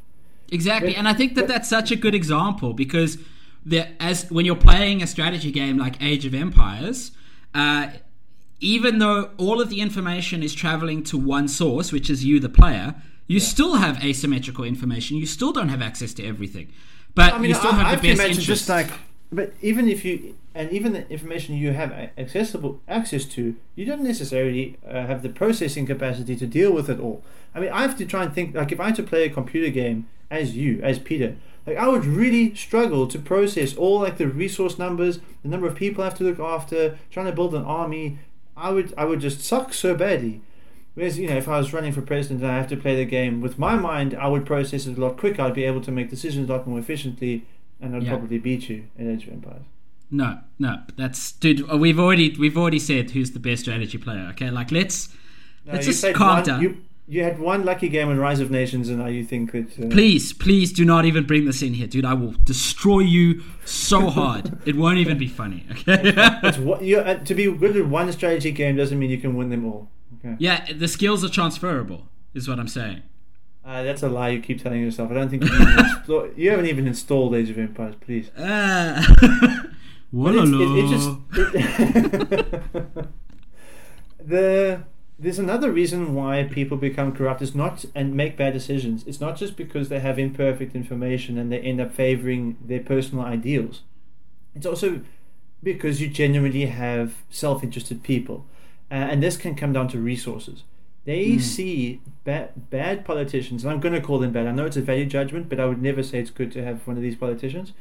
Exactly, 0.52 0.90
But- 0.92 0.98
and 0.98 1.08
I 1.08 1.12
think 1.14 1.34
that 1.34 1.42
but- 1.42 1.48
that's 1.48 1.68
such 1.68 1.90
a 1.90 1.96
good 1.96 2.14
example 2.14 2.72
because 2.74 3.18
the, 3.64 3.88
as 4.00 4.30
when 4.30 4.46
you're 4.46 4.54
playing 4.54 5.02
a 5.02 5.06
strategy 5.08 5.50
game 5.50 5.76
like 5.78 6.00
Age 6.00 6.24
of 6.24 6.34
Empires, 6.34 7.10
uh, 7.54 7.88
even 8.60 8.98
though 9.00 9.30
all 9.36 9.60
of 9.60 9.68
the 9.68 9.80
information 9.80 10.42
is 10.42 10.54
traveling 10.54 11.02
to 11.04 11.18
one 11.18 11.48
source, 11.48 11.90
which 11.92 12.08
is 12.08 12.24
you, 12.24 12.38
the 12.38 12.48
player, 12.48 12.94
you 13.26 13.40
still 13.40 13.74
have 13.76 14.02
asymmetrical 14.04 14.64
information. 14.64 15.16
You 15.16 15.26
still 15.26 15.52
don't 15.52 15.68
have 15.68 15.82
access 15.82 16.14
to 16.14 16.24
everything, 16.24 16.68
but 17.16 17.34
I 17.34 17.38
mean, 17.38 17.48
you 17.48 17.54
still 17.54 17.72
I, 17.72 17.74
have 17.74 17.86
I 17.86 17.96
the 17.96 18.02
best 18.08 18.20
imagine 18.20 18.30
interest. 18.40 18.46
just 18.46 18.68
like, 18.68 18.88
but 19.32 19.52
even 19.60 19.88
if 19.88 20.04
you 20.04 20.36
and 20.54 20.70
even 20.70 20.92
the 20.92 21.08
information 21.10 21.54
you 21.54 21.72
have 21.72 21.92
accessible 22.16 22.80
access 22.88 23.24
to, 23.26 23.56
you 23.74 23.84
don't 23.84 24.02
necessarily 24.02 24.78
uh, 24.88 25.06
have 25.06 25.22
the 25.22 25.28
processing 25.28 25.86
capacity 25.86 26.36
to 26.36 26.46
deal 26.46 26.72
with 26.72 26.88
it 26.88 27.00
all. 27.00 27.22
I 27.54 27.60
mean, 27.60 27.70
I 27.70 27.82
have 27.82 27.98
to 27.98 28.06
try 28.06 28.22
and 28.24 28.34
think 28.34 28.54
like 28.54 28.72
if 28.72 28.80
I 28.80 28.86
had 28.86 28.96
to 28.96 29.02
play 29.02 29.24
a 29.24 29.30
computer 29.30 29.70
game 29.70 30.06
as 30.30 30.56
you, 30.56 30.80
as 30.82 30.98
Peter, 30.98 31.36
like 31.66 31.76
I 31.76 31.88
would 31.88 32.04
really 32.04 32.54
struggle 32.54 33.06
to 33.08 33.18
process 33.18 33.76
all 33.76 34.00
like 34.00 34.18
the 34.18 34.28
resource 34.28 34.78
numbers, 34.78 35.18
the 35.42 35.48
number 35.48 35.66
of 35.66 35.74
people 35.74 36.02
I 36.02 36.06
have 36.06 36.18
to 36.18 36.24
look 36.24 36.40
after, 36.40 36.98
trying 37.10 37.26
to 37.26 37.32
build 37.32 37.54
an 37.54 37.64
army. 37.64 38.18
I 38.56 38.70
would 38.70 38.94
I 38.96 39.04
would 39.04 39.20
just 39.20 39.42
suck 39.42 39.74
so 39.74 39.94
badly. 39.94 40.40
Whereas, 40.94 41.18
you 41.18 41.28
know, 41.28 41.36
if 41.36 41.46
I 41.46 41.58
was 41.58 41.74
running 41.74 41.92
for 41.92 42.00
president 42.00 42.40
and 42.40 42.50
I 42.50 42.56
have 42.56 42.68
to 42.68 42.76
play 42.76 42.96
the 42.96 43.04
game 43.04 43.42
with 43.42 43.58
my 43.58 43.76
mind, 43.76 44.14
I 44.14 44.28
would 44.28 44.46
process 44.46 44.86
it 44.86 44.96
a 44.96 45.00
lot 45.00 45.18
quicker. 45.18 45.42
I'd 45.42 45.52
be 45.52 45.64
able 45.64 45.82
to 45.82 45.92
make 45.92 46.08
decisions 46.08 46.48
a 46.48 46.52
lot 46.52 46.66
more 46.66 46.78
efficiently, 46.78 47.44
and 47.80 47.94
I'd 47.96 48.02
Yeah. 48.04 48.10
probably 48.10 48.38
beat 48.38 48.68
you 48.68 48.84
in 48.98 49.10
Age 49.12 49.26
of 49.26 49.32
Empires. 49.34 49.62
No, 50.10 50.38
no, 50.58 50.82
that's 50.96 51.32
dude. 51.32 51.68
We've 51.72 51.98
already 51.98 52.36
we've 52.38 52.56
already 52.56 52.78
said 52.78 53.10
who's 53.10 53.32
the 53.32 53.40
best 53.40 53.62
strategy 53.62 53.98
player. 53.98 54.28
Okay, 54.32 54.50
like 54.50 54.70
let's 54.70 55.08
No, 55.66 55.72
let's 55.74 55.86
you 55.86 55.92
just 55.92 56.14
calm 56.14 56.36
one, 56.36 56.44
down. 56.44 56.62
You, 56.62 56.78
you 57.08 57.22
had 57.24 57.38
one 57.40 57.64
lucky 57.64 57.88
game 57.88 58.08
in 58.10 58.18
Rise 58.18 58.40
of 58.40 58.50
Nations, 58.50 58.88
and 58.88 58.98
now 58.98 59.06
you 59.06 59.24
think 59.24 59.52
that. 59.52 59.78
Uh, 59.78 59.88
Please, 59.88 60.32
please 60.32 60.72
do 60.72 60.84
not 60.84 61.04
even 61.04 61.24
bring 61.24 61.44
this 61.44 61.62
in 61.62 61.74
here, 61.74 61.86
dude. 61.88 62.04
I 62.04 62.14
will 62.14 62.32
destroy 62.44 63.00
you 63.00 63.42
so 63.64 64.08
hard. 64.18 64.58
it 64.66 64.74
won't 64.76 64.98
even 64.98 65.18
be 65.18 65.26
funny. 65.28 65.64
Okay. 65.72 66.00
It's 66.42 66.58
what, 66.58 66.82
you, 66.82 66.98
uh, 66.98 67.14
to 67.24 67.34
be 67.34 67.50
good 67.52 67.76
at 67.76 67.86
one 67.86 68.10
strategy 68.12 68.50
game 68.52 68.76
doesn't 68.76 68.98
mean 68.98 69.10
you 69.10 69.18
can 69.18 69.36
win 69.36 69.50
them 69.50 69.64
all. 69.66 69.88
Okay. 70.24 70.34
yeah, 70.38 70.72
the 70.72 70.88
skills 70.88 71.24
are 71.24 71.28
transferable, 71.28 72.08
is 72.34 72.48
what 72.48 72.58
I'm 72.58 72.68
saying. 72.68 73.02
Uh, 73.66 73.82
that's 73.82 74.04
a 74.04 74.08
lie 74.08 74.28
you 74.28 74.40
keep 74.40 74.62
telling 74.62 74.80
yourself. 74.80 75.10
I 75.10 75.14
don't 75.14 75.28
think 75.28 75.42
you, 75.42 75.50
install, 75.78 76.28
you 76.36 76.50
haven't 76.50 76.66
even 76.66 76.86
installed 76.86 77.34
Age 77.34 77.50
of 77.50 77.58
Empires, 77.58 77.96
please. 78.00 78.30
Uh, 78.30 79.02
it's, 80.12 80.12
it, 80.12 80.14
it's 80.14 80.90
just 80.90 81.10
the 84.24 84.84
there's 85.18 85.38
another 85.38 85.72
reason 85.72 86.14
why 86.14 86.44
people 86.44 86.76
become 86.76 87.12
corrupt 87.12 87.42
is 87.42 87.56
not 87.56 87.84
and 87.94 88.14
make 88.14 88.36
bad 88.36 88.52
decisions. 88.52 89.02
It's 89.04 89.20
not 89.20 89.36
just 89.36 89.56
because 89.56 89.88
they 89.88 89.98
have 89.98 90.18
imperfect 90.18 90.76
information 90.76 91.36
and 91.36 91.50
they 91.50 91.58
end 91.58 91.80
up 91.80 91.92
favoring 91.92 92.56
their 92.64 92.80
personal 92.80 93.24
ideals. 93.24 93.82
It's 94.54 94.66
also 94.66 95.00
because 95.62 96.00
you 96.00 96.08
genuinely 96.08 96.66
have 96.66 97.16
self-interested 97.30 98.04
people, 98.04 98.46
uh, 98.90 98.94
and 98.94 99.22
this 99.22 99.36
can 99.36 99.56
come 99.56 99.72
down 99.72 99.88
to 99.88 99.98
resources. 99.98 100.62
They 101.06 101.38
see 101.38 102.00
bad 102.24 102.68
bad 102.68 103.04
politicians, 103.04 103.64
and 103.64 103.72
I'm 103.72 103.80
going 103.80 103.94
to 103.94 104.00
call 104.00 104.18
them 104.18 104.32
bad. 104.32 104.46
I 104.46 104.52
know 104.52 104.66
it's 104.66 104.76
a 104.76 104.82
value 104.82 105.06
judgment, 105.06 105.48
but 105.48 105.58
I 105.58 105.64
would 105.64 105.80
never 105.80 106.02
say 106.02 106.18
it's 106.18 106.30
good 106.30 106.52
to 106.52 106.64
have 106.64 106.86
one 106.86 106.96
of 106.96 107.02
these 107.02 107.16
politicians 107.16 107.72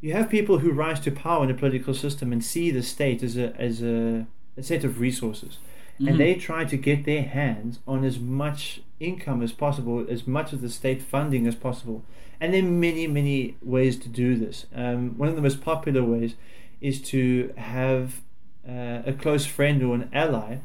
you 0.00 0.12
have 0.12 0.28
people 0.30 0.58
who 0.58 0.72
rise 0.72 1.00
to 1.00 1.10
power 1.10 1.44
in 1.44 1.50
a 1.50 1.54
political 1.54 1.94
system 1.94 2.32
and 2.32 2.44
see 2.44 2.70
the 2.70 2.82
state 2.82 3.22
as 3.22 3.36
a 3.36 3.54
as 3.56 3.82
a, 3.82 4.26
a 4.56 4.62
set 4.62 4.84
of 4.84 5.00
resources, 5.00 5.58
and 5.98 6.20
they 6.20 6.34
try 6.34 6.64
to 6.64 6.76
get 6.76 7.04
their 7.04 7.22
hands 7.22 7.80
on 7.86 8.04
as 8.04 8.18
much 8.18 8.82
income 9.00 9.42
as 9.42 9.52
possible, 9.52 10.06
as 10.08 10.26
much 10.26 10.52
of 10.52 10.60
the 10.60 10.70
state 10.70 11.02
funding 11.02 11.46
as 11.46 11.54
possible. 11.54 12.04
And 12.40 12.52
there 12.52 12.62
are 12.62 12.66
many 12.66 13.06
many 13.06 13.56
ways 13.62 13.98
to 14.00 14.08
do 14.08 14.36
this. 14.36 14.66
Um, 14.74 15.16
one 15.16 15.28
of 15.28 15.36
the 15.36 15.42
most 15.42 15.62
popular 15.62 16.04
ways 16.04 16.34
is 16.80 17.00
to 17.00 17.52
have 17.56 18.20
uh, 18.68 19.02
a 19.06 19.14
close 19.18 19.46
friend 19.46 19.82
or 19.82 19.94
an 19.94 20.10
ally 20.12 20.58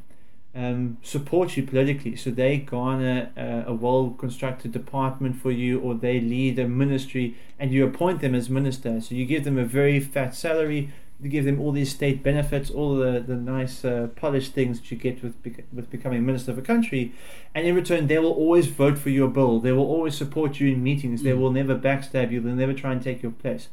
um, 0.54 0.98
support 1.02 1.56
you 1.56 1.64
politically. 1.64 2.16
So 2.16 2.30
they 2.30 2.58
garner 2.58 3.30
a, 3.38 3.66
a 3.68 3.74
well 3.74 4.12
constructed 4.18 4.72
department 4.72 5.42
for 5.42 5.52
you, 5.52 5.80
or 5.80 5.96
they 5.96 6.20
lead 6.20 6.60
a 6.60 6.68
ministry, 6.68 7.36
and 7.60 7.72
you 7.72 7.86
appoint 7.86 8.22
them 8.22 8.36
as 8.36 8.50
minister. 8.50 9.02
So 9.02 9.16
you 9.16 9.26
give 9.26 9.44
them 9.44 9.58
a 9.58 9.66
very 9.66 10.00
fat 10.00 10.36
salary. 10.36 10.92
You 11.22 11.30
give 11.30 11.46
them 11.46 11.62
all 11.62 11.72
these 11.72 11.92
state 11.92 12.24
benefits, 12.24 12.70
all 12.70 12.96
the 12.96 13.20
the 13.20 13.36
nice 13.36 13.86
uh, 13.86 14.08
polished 14.16 14.54
things 14.54 14.80
that 14.80 14.92
you 14.92 14.98
get 14.98 15.24
with 15.24 15.36
with 15.72 15.90
becoming 15.90 16.26
minister 16.26 16.52
of 16.52 16.58
a 16.58 16.64
country, 16.64 17.14
and 17.54 17.66
in 17.66 17.76
return 17.76 18.08
they 18.08 18.20
will 18.20 18.34
always 18.34 18.68
vote 18.68 18.98
for 18.98 19.10
your 19.10 19.30
bill. 19.30 19.60
They 19.60 19.72
will 19.72 19.86
always 19.86 20.18
support 20.18 20.60
you 20.60 20.74
in 20.74 20.84
meetings. 20.84 21.22
They 21.22 21.34
will 21.34 21.52
never 21.52 21.76
backstab 21.76 22.32
you. 22.32 22.42
They'll 22.42 22.56
never 22.56 22.74
try 22.74 22.92
and 22.92 23.02
take 23.02 23.22
your 23.22 23.32
place 23.32 23.70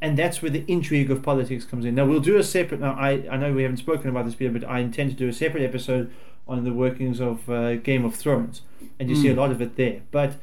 and 0.00 0.18
that's 0.18 0.42
where 0.42 0.50
the 0.50 0.64
intrigue 0.68 1.10
of 1.10 1.22
politics 1.22 1.64
comes 1.64 1.84
in. 1.84 1.94
Now 1.94 2.06
we'll 2.06 2.20
do 2.20 2.36
a 2.36 2.42
separate. 2.42 2.80
Now 2.80 2.92
I 2.92 3.26
I 3.30 3.36
know 3.36 3.52
we 3.52 3.62
haven't 3.62 3.78
spoken 3.78 4.10
about 4.10 4.24
this, 4.24 4.34
Peter, 4.34 4.52
but 4.52 4.68
I 4.68 4.80
intend 4.80 5.10
to 5.10 5.16
do 5.16 5.28
a 5.28 5.32
separate 5.32 5.62
episode 5.62 6.12
on 6.48 6.64
the 6.64 6.72
workings 6.72 7.20
of 7.20 7.48
uh, 7.50 7.76
Game 7.76 8.04
of 8.04 8.14
Thrones, 8.14 8.62
and 8.98 9.10
you 9.10 9.16
see 9.16 9.28
a 9.28 9.34
lot 9.34 9.50
of 9.50 9.60
it 9.60 9.76
there. 9.76 10.02
But 10.10 10.34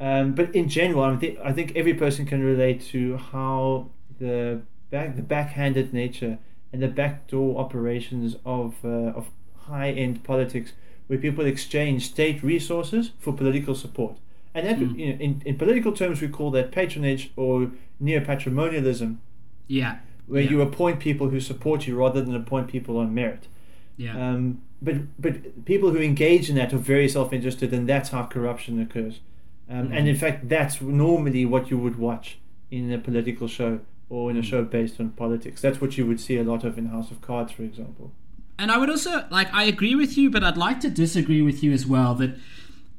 um, 0.00 0.34
but 0.34 0.54
in 0.54 0.68
general, 0.68 1.04
I 1.04 1.16
think 1.16 1.38
I 1.44 1.52
think 1.52 1.76
every 1.76 1.94
person 1.94 2.26
can 2.26 2.42
relate 2.42 2.80
to 2.86 3.16
how 3.16 3.90
the 4.18 4.62
back 4.90 5.16
the 5.16 5.22
backhanded 5.22 5.92
nature 5.92 6.38
and 6.72 6.82
the 6.82 6.88
backdoor 6.88 7.58
operations 7.58 8.36
of 8.44 8.74
uh, 8.84 9.12
of 9.18 9.30
high 9.68 9.90
end 9.90 10.24
politics, 10.24 10.72
where 11.06 11.18
people 11.18 11.46
exchange 11.46 12.06
state 12.06 12.42
resources 12.42 13.12
for 13.18 13.32
political 13.32 13.74
support. 13.74 14.16
And 14.54 14.66
that, 14.66 14.78
you 14.78 14.86
know, 14.86 15.18
in, 15.20 15.42
in 15.44 15.56
political 15.56 15.92
terms, 15.92 16.20
we 16.20 16.28
call 16.28 16.50
that 16.52 16.70
patronage 16.70 17.32
or 17.36 17.72
neo-patrimonialism, 17.98 19.20
yeah, 19.66 19.98
where 20.26 20.42
yeah, 20.42 20.50
you 20.50 20.60
appoint 20.60 21.00
people 21.00 21.28
who 21.28 21.40
support 21.40 21.86
you 21.86 21.96
rather 21.96 22.22
than 22.22 22.34
appoint 22.34 22.68
people 22.68 22.96
on 22.98 23.12
merit. 23.12 23.48
yeah. 23.96 24.14
Um, 24.16 24.62
but 24.80 24.96
but 25.18 25.64
people 25.64 25.90
who 25.90 25.98
engage 25.98 26.50
in 26.50 26.56
that 26.56 26.72
are 26.72 26.78
very 26.78 27.08
self-interested, 27.08 27.72
and 27.72 27.88
that's 27.88 28.10
how 28.10 28.24
corruption 28.26 28.80
occurs. 28.80 29.20
Um, 29.68 29.92
And 29.92 30.06
in 30.08 30.16
fact, 30.16 30.48
that's 30.48 30.80
normally 30.80 31.44
what 31.46 31.70
you 31.70 31.78
would 31.78 31.96
watch 31.96 32.38
in 32.70 32.92
a 32.92 32.98
political 32.98 33.48
show 33.48 33.80
or 34.10 34.30
in 34.30 34.36
a 34.36 34.42
show 34.42 34.62
based 34.62 35.00
on 35.00 35.10
politics. 35.10 35.60
That's 35.62 35.80
what 35.80 35.96
you 35.96 36.06
would 36.06 36.20
see 36.20 36.36
a 36.36 36.44
lot 36.44 36.64
of 36.64 36.76
in 36.76 36.86
House 36.86 37.10
of 37.10 37.20
Cards, 37.20 37.52
for 37.52 37.62
example. 37.62 38.12
And 38.58 38.70
I 38.70 38.76
would 38.78 38.90
also 38.90 39.24
like 39.30 39.48
I 39.52 39.64
agree 39.64 39.94
with 39.94 40.16
you, 40.18 40.30
but 40.30 40.44
I'd 40.44 40.56
like 40.56 40.80
to 40.80 40.90
disagree 40.90 41.42
with 41.42 41.62
you 41.64 41.72
as 41.72 41.86
well 41.86 42.14
that 42.16 42.36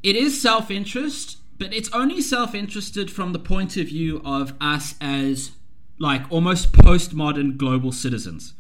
it 0.02 0.16
is 0.16 0.42
self-interest, 0.42 1.38
but 1.58 1.74
it's 1.74 1.92
only 1.94 2.22
self-interested 2.22 3.10
from 3.10 3.34
the 3.34 3.40
point 3.40 3.78
of 3.78 3.88
view 3.88 4.22
of 4.26 4.54
us 4.60 4.96
as 5.00 5.52
like 6.00 6.30
almost 6.30 6.74
postmodern 6.74 7.58
global 7.58 7.92
citizens. 7.92 8.54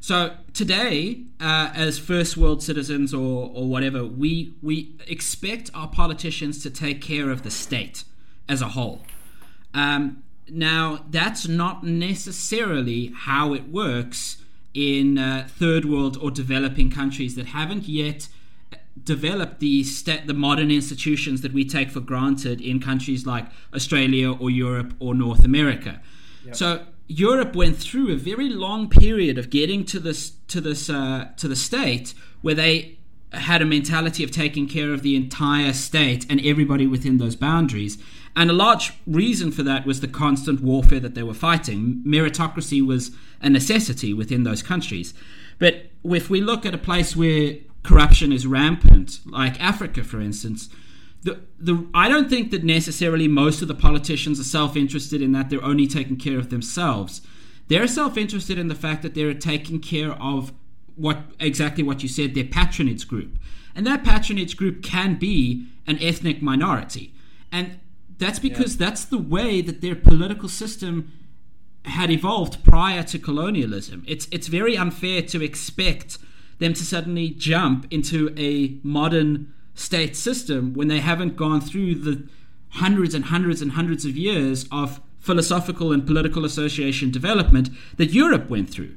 So 0.00 0.36
today, 0.52 1.22
uh, 1.40 1.70
as 1.74 1.98
first 1.98 2.36
world 2.36 2.62
citizens 2.62 3.12
or, 3.12 3.50
or 3.52 3.66
whatever, 3.66 4.04
we 4.04 4.54
we 4.62 4.94
expect 5.08 5.70
our 5.74 5.88
politicians 5.88 6.62
to 6.62 6.70
take 6.70 7.00
care 7.00 7.30
of 7.30 7.42
the 7.42 7.50
state 7.50 8.04
as 8.48 8.62
a 8.62 8.68
whole. 8.68 9.02
Um, 9.74 10.22
now, 10.48 11.04
that's 11.10 11.48
not 11.48 11.82
necessarily 11.82 13.12
how 13.16 13.52
it 13.52 13.68
works 13.68 14.36
in 14.74 15.18
uh, 15.18 15.48
third 15.48 15.84
world 15.84 16.16
or 16.20 16.30
developing 16.30 16.90
countries 16.90 17.34
that 17.34 17.46
haven't 17.46 17.88
yet 17.88 18.28
developed 19.02 19.60
the 19.60 19.84
sta- 19.84 20.24
the 20.26 20.34
modern 20.34 20.70
institutions 20.70 21.42
that 21.42 21.52
we 21.52 21.64
take 21.64 21.90
for 21.90 22.00
granted 22.00 22.60
in 22.60 22.80
countries 22.80 23.26
like 23.26 23.46
Australia 23.74 24.32
or 24.32 24.50
Europe 24.50 24.94
or 24.98 25.14
North 25.14 25.44
America. 25.44 26.00
So 26.52 26.86
Europe 27.08 27.54
went 27.56 27.76
through 27.76 28.12
a 28.12 28.16
very 28.16 28.48
long 28.48 28.88
period 28.88 29.38
of 29.38 29.50
getting 29.50 29.84
to 29.86 30.00
this 30.00 30.30
to 30.48 30.60
this 30.60 30.88
uh, 30.88 31.28
to 31.36 31.48
the 31.48 31.56
state 31.56 32.14
where 32.42 32.54
they 32.54 32.98
had 33.32 33.60
a 33.60 33.66
mentality 33.66 34.24
of 34.24 34.30
taking 34.30 34.68
care 34.68 34.92
of 34.92 35.02
the 35.02 35.16
entire 35.16 35.72
state 35.72 36.24
and 36.30 36.40
everybody 36.44 36.86
within 36.86 37.18
those 37.18 37.36
boundaries. 37.36 37.98
And 38.34 38.50
a 38.50 38.54
large 38.54 38.92
reason 39.06 39.50
for 39.50 39.62
that 39.64 39.86
was 39.86 40.00
the 40.00 40.08
constant 40.08 40.60
warfare 40.60 41.00
that 41.00 41.14
they 41.14 41.22
were 41.22 41.34
fighting. 41.34 42.02
Meritocracy 42.06 42.84
was 42.84 43.10
a 43.40 43.50
necessity 43.50 44.12
within 44.12 44.44
those 44.44 44.62
countries. 44.62 45.14
But 45.58 45.86
if 46.04 46.28
we 46.28 46.40
look 46.40 46.66
at 46.66 46.74
a 46.74 46.78
place 46.78 47.16
where 47.16 47.56
corruption 47.86 48.32
is 48.32 48.46
rampant, 48.46 49.20
like 49.24 49.60
Africa, 49.60 50.02
for 50.02 50.20
instance, 50.20 50.68
the, 51.22 51.40
the, 51.58 51.88
I 51.94 52.08
don't 52.08 52.28
think 52.28 52.50
that 52.50 52.64
necessarily 52.64 53.28
most 53.28 53.62
of 53.62 53.68
the 53.68 53.74
politicians 53.74 54.38
are 54.40 54.44
self 54.44 54.76
interested 54.76 55.22
in 55.22 55.32
that 55.32 55.50
they're 55.50 55.64
only 55.64 55.86
taking 55.86 56.16
care 56.16 56.38
of 56.38 56.50
themselves. 56.50 57.20
They're 57.68 57.86
self 57.86 58.16
interested 58.16 58.58
in 58.58 58.68
the 58.68 58.74
fact 58.74 59.02
that 59.02 59.14
they're 59.14 59.34
taking 59.34 59.80
care 59.80 60.12
of 60.12 60.52
what 60.96 61.18
exactly 61.40 61.82
what 61.84 62.02
you 62.02 62.08
said, 62.08 62.34
their 62.34 62.44
patronage 62.44 63.06
group. 63.06 63.38
And 63.74 63.86
that 63.86 64.04
patronage 64.04 64.56
group 64.56 64.82
can 64.82 65.18
be 65.18 65.66
an 65.86 65.98
ethnic 66.00 66.42
minority. 66.42 67.12
And 67.52 67.78
that's 68.18 68.38
because 68.38 68.76
that's 68.76 69.04
the 69.04 69.18
way 69.18 69.60
that 69.60 69.80
their 69.80 69.96
political 69.96 70.48
system 70.48 71.12
had 71.84 72.10
evolved 72.10 72.64
prior 72.64 73.02
to 73.04 73.18
colonialism. 73.18 74.04
It's 74.06 74.26
it's 74.32 74.48
very 74.48 74.76
unfair 74.76 75.22
to 75.22 75.42
expect 75.42 76.18
them 76.58 76.74
to 76.74 76.84
suddenly 76.84 77.30
jump 77.30 77.86
into 77.90 78.34
a 78.36 78.78
modern 78.82 79.52
state 79.74 80.16
system 80.16 80.72
when 80.74 80.88
they 80.88 81.00
haven't 81.00 81.36
gone 81.36 81.60
through 81.60 81.94
the 81.94 82.26
hundreds 82.70 83.14
and 83.14 83.26
hundreds 83.26 83.62
and 83.62 83.72
hundreds 83.72 84.04
of 84.04 84.16
years 84.16 84.66
of 84.72 85.00
philosophical 85.18 85.92
and 85.92 86.06
political 86.06 86.44
association 86.44 87.10
development 87.10 87.68
that 87.96 88.12
Europe 88.12 88.48
went 88.48 88.70
through. 88.70 88.94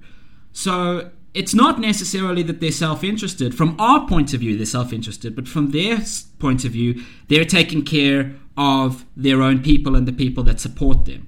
So 0.54 1.12
it's 1.34 1.54
not 1.54 1.80
necessarily 1.80 2.44
that 2.44 2.60
they're 2.60 2.72
self 2.72 3.04
interested. 3.04 3.56
From 3.56 3.76
our 3.80 4.08
point 4.08 4.34
of 4.34 4.40
view, 4.40 4.58
they're 4.58 4.66
self 4.66 4.94
interested, 4.94 5.36
but 5.36 5.48
from 5.48 5.72
their 5.72 6.00
point 6.40 6.66
of 6.66 6.72
view, 6.72 7.04
they're 7.28 7.46
taking 7.46 7.84
care 7.84 8.36
of 8.58 9.06
their 9.16 9.42
own 9.42 9.62
people 9.62 9.96
and 9.96 10.08
the 10.08 10.14
people 10.14 10.44
that 10.44 10.60
support 10.60 11.06
them. 11.06 11.28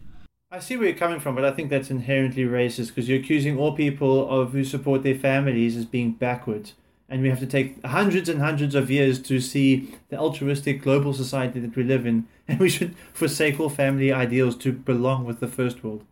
I 0.54 0.60
see 0.60 0.76
where 0.76 0.90
you're 0.90 0.98
coming 0.98 1.22
from, 1.22 1.34
but 1.36 1.46
I 1.46 1.52
think 1.52 1.70
that's 1.70 1.90
inherently 1.90 2.44
racist 2.44 2.88
because 2.88 3.08
you're 3.08 3.22
accusing 3.22 3.58
all 3.58 3.72
people 3.72 4.30
of 4.30 4.52
who 4.52 4.66
support 4.66 5.02
their 5.02 5.16
families 5.16 5.78
as 5.78 5.86
being 5.86 6.12
backwards. 6.12 6.74
And 7.08 7.22
we 7.22 7.30
have 7.30 7.40
to 7.40 7.46
take 7.46 7.82
hundreds 7.86 8.28
and 8.28 8.42
hundreds 8.42 8.76
of 8.76 8.92
years 8.92 9.22
to 9.24 9.40
see 9.40 9.96
the 10.10 10.18
altruistic 10.18 10.82
global 10.82 11.14
society 11.14 11.62
that 11.62 11.76
we 11.76 11.84
live 11.84 12.06
in. 12.06 12.28
And 12.50 12.60
we 12.60 12.68
should 12.68 12.98
forsake 13.14 13.62
all 13.62 13.70
family 13.70 14.12
ideals 14.12 14.58
to 14.58 14.74
belong 14.74 15.24
with 15.24 15.40
the 15.40 15.48
first 15.48 15.86
world. 15.86 16.04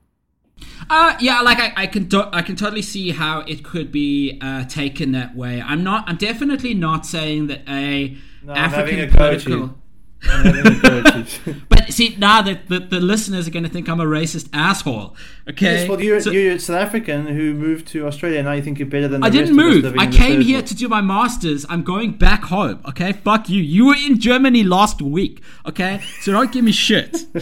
Uh, 0.90 1.18
yeah, 1.20 1.42
like 1.42 1.60
I, 1.60 1.74
I 1.76 1.88
can, 1.88 2.06
do- 2.06 2.30
I 2.32 2.42
can 2.42 2.56
totally 2.56 2.82
see 2.82 3.12
how 3.12 3.42
it 3.42 3.62
could 3.62 3.92
be 3.92 4.40
uh, 4.42 4.64
taken 4.64 5.12
that 5.12 5.36
way. 5.36 5.62
I'm 5.62 5.84
not, 5.84 6.06
I'm 6.08 6.16
definitely 6.16 6.74
not 6.74 7.06
saying 7.06 7.48
that 7.48 7.68
a 7.68 8.16
No, 8.42 8.54
African 8.54 9.00
a 9.02 9.08
go 9.08 9.12
at 9.12 9.12
political. 9.12 9.79
You. 10.24 10.30
I'm 10.32 10.46
having 10.56 10.78
a 10.78 10.80
go 10.82 11.00
at 11.00 11.16
you. 11.48 11.56
But 11.70 11.92
see, 11.94 12.16
now 12.18 12.42
the, 12.42 12.60
the, 12.68 12.80
the 12.80 13.00
listeners 13.00 13.48
are 13.48 13.52
going 13.52 13.64
to 13.64 13.70
think 13.70 13.88
I'm 13.90 14.00
a 14.00 14.06
racist 14.06 14.50
asshole. 14.54 15.16
Okay. 15.50 15.66
Yes, 15.82 15.90
well, 15.90 16.02
you're, 16.02 16.22
So- 16.22 16.32
you're 16.32 16.54
a 16.54 16.60
South 16.60 16.78
African 16.78 17.28
who 17.28 17.54
moved 17.54 17.88
to 17.90 18.06
Australia. 18.06 18.42
Now 18.44 18.52
you 18.54 18.62
think 18.62 18.80
you're 18.80 18.88
better 18.88 19.08
than 19.08 19.22
the 19.22 19.28
I 19.28 19.30
didn't 19.30 19.56
rest 19.58 19.78
of 19.78 19.86
us 19.86 19.92
move. 19.94 20.00
I 20.00 20.08
came 20.08 20.42
here 20.42 20.62
to 20.62 20.76
do 20.76 20.88
my 20.90 21.02
masters. 21.02 21.66
I'm 21.70 21.84
going 21.84 22.14
back 22.14 22.44
home. 22.44 22.82
Okay, 22.90 23.14
fuck 23.14 23.50
you. 23.50 23.62
You 23.62 23.88
were 23.88 23.96
in 23.96 24.20
Germany 24.20 24.64
last 24.64 25.02
week. 25.02 25.42
Okay, 25.66 26.02
so 26.22 26.32
don't 26.32 26.52
give 26.52 26.64
me 26.66 26.72
shit. 26.72 27.26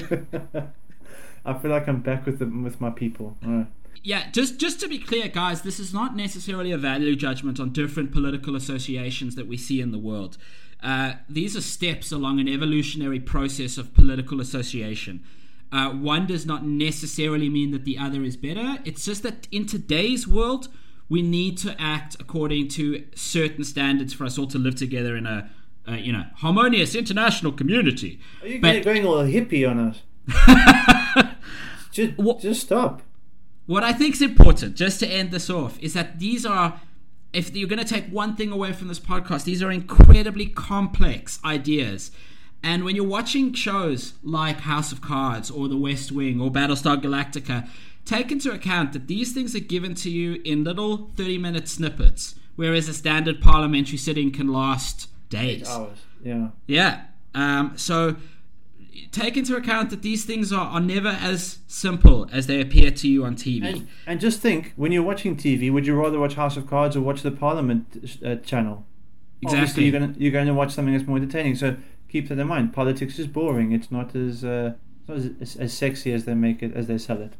I 1.45 1.53
feel 1.53 1.71
like 1.71 1.87
I'm 1.87 2.01
back 2.01 2.25
with 2.25 2.39
the, 2.39 2.45
with 2.45 2.81
my 2.81 2.89
people. 2.89 3.37
All 3.45 3.51
right. 3.51 3.67
Yeah, 4.03 4.29
just 4.31 4.59
just 4.59 4.79
to 4.81 4.87
be 4.87 4.99
clear, 4.99 5.27
guys, 5.27 5.61
this 5.63 5.79
is 5.79 5.93
not 5.93 6.15
necessarily 6.15 6.71
a 6.71 6.77
value 6.77 7.15
judgment 7.15 7.59
on 7.59 7.71
different 7.71 8.11
political 8.11 8.55
associations 8.55 9.35
that 9.35 9.47
we 9.47 9.57
see 9.57 9.81
in 9.81 9.91
the 9.91 9.99
world. 9.99 10.37
Uh, 10.81 11.13
these 11.27 11.57
are 11.57 11.61
steps 11.61 12.11
along 12.11 12.39
an 12.39 12.47
evolutionary 12.47 13.19
process 13.19 13.77
of 13.77 13.93
political 13.93 14.39
association. 14.39 15.23
Uh, 15.71 15.89
one 15.89 16.25
does 16.27 16.45
not 16.45 16.63
necessarily 16.65 17.49
mean 17.49 17.71
that 17.71 17.83
the 17.83 17.97
other 17.97 18.23
is 18.23 18.37
better. 18.37 18.77
It's 18.85 19.03
just 19.03 19.23
that 19.23 19.47
in 19.51 19.65
today's 19.65 20.27
world, 20.27 20.69
we 21.09 21.21
need 21.21 21.57
to 21.59 21.75
act 21.81 22.15
according 22.19 22.69
to 22.69 23.03
certain 23.15 23.63
standards 23.63 24.13
for 24.13 24.23
us 24.25 24.37
all 24.37 24.47
to 24.47 24.57
live 24.57 24.75
together 24.75 25.17
in 25.17 25.25
a, 25.25 25.49
uh, 25.87 25.93
you 25.95 26.13
know, 26.13 26.25
harmonious 26.35 26.95
international 26.95 27.51
community. 27.51 28.19
Are 28.41 28.47
you 28.47 28.61
But- 28.61 28.83
going 28.83 29.05
all 29.05 29.17
hippie 29.25 29.69
on 29.69 29.79
us? 29.79 30.01
just, 31.91 32.13
just 32.39 32.61
stop. 32.61 33.01
What 33.67 33.83
I 33.83 33.93
think 33.93 34.15
is 34.15 34.21
important, 34.21 34.75
just 34.75 34.99
to 35.01 35.07
end 35.07 35.31
this 35.31 35.49
off, 35.49 35.77
is 35.79 35.93
that 35.93 36.19
these 36.19 36.45
are, 36.45 36.79
if 37.33 37.55
you're 37.55 37.67
going 37.67 37.83
to 37.83 37.85
take 37.85 38.07
one 38.07 38.35
thing 38.35 38.49
away 38.49 38.71
from 38.71 38.87
this 38.87 38.99
podcast, 38.99 39.43
these 39.43 39.61
are 39.61 39.69
incredibly 39.69 40.47
complex 40.47 41.39
ideas. 41.43 42.11
And 42.63 42.85
when 42.85 42.95
you're 42.95 43.05
watching 43.05 43.53
shows 43.53 44.13
like 44.23 44.61
House 44.61 44.93
of 44.93 45.01
Cards 45.01 45.51
or 45.51 45.67
The 45.67 45.77
West 45.77 46.13
Wing 46.13 46.39
or 46.39 46.49
Battlestar 46.49 47.01
Galactica, 47.01 47.69
take 48.05 48.31
into 48.31 48.51
account 48.51 48.93
that 48.93 49.07
these 49.07 49.33
things 49.33 49.53
are 49.53 49.59
given 49.59 49.93
to 49.95 50.09
you 50.09 50.41
in 50.45 50.63
little 50.63 51.11
30 51.17 51.37
minute 51.37 51.67
snippets, 51.67 52.35
whereas 52.55 52.87
a 52.87 52.93
standard 52.93 53.41
parliamentary 53.41 53.97
sitting 53.97 54.31
can 54.31 54.47
last 54.47 55.09
days. 55.29 55.67
Hours. 55.67 55.97
Yeah. 56.23 56.49
Yeah. 56.67 57.01
Um, 57.35 57.73
so 57.75 58.15
take 59.11 59.37
into 59.37 59.55
account 59.55 59.89
that 59.89 60.01
these 60.01 60.25
things 60.25 60.51
are, 60.51 60.67
are 60.67 60.79
never 60.79 61.09
as 61.09 61.59
simple 61.67 62.27
as 62.31 62.47
they 62.47 62.61
appear 62.61 62.91
to 62.91 63.07
you 63.07 63.23
on 63.25 63.35
TV. 63.35 63.65
And, 63.65 63.87
and 64.05 64.19
just 64.19 64.39
think, 64.41 64.73
when 64.75 64.91
you're 64.91 65.03
watching 65.03 65.35
TV, 65.35 65.71
would 65.71 65.85
you 65.87 65.95
rather 65.95 66.19
watch 66.19 66.35
House 66.35 66.57
of 66.57 66.67
Cards 66.67 66.95
or 66.95 67.01
watch 67.01 67.21
the 67.21 67.31
Parliament 67.31 68.19
uh, 68.25 68.35
channel? 68.37 68.85
Obviously, 69.45 69.61
Exactly. 69.61 69.83
you're 69.85 69.99
gonna 69.99 70.13
you're 70.17 70.31
going 70.31 70.47
to 70.47 70.53
watch 70.53 70.71
something 70.71 70.95
that's 70.95 71.07
more 71.07 71.17
entertaining. 71.17 71.55
So 71.55 71.77
keep 72.09 72.27
that 72.29 72.39
in 72.39 72.47
mind. 72.47 72.73
Politics 72.73 73.19
is 73.19 73.27
boring. 73.27 73.71
It's 73.71 73.91
not 73.91 74.15
as 74.15 74.43
uh, 74.43 74.73
not 75.07 75.17
as, 75.17 75.29
as, 75.39 75.55
as 75.57 75.73
sexy 75.73 76.11
as 76.11 76.25
they 76.25 76.33
make 76.33 76.63
it 76.63 76.73
as 76.75 76.87
they 76.87 76.97
sell 76.97 77.21
it. 77.21 77.33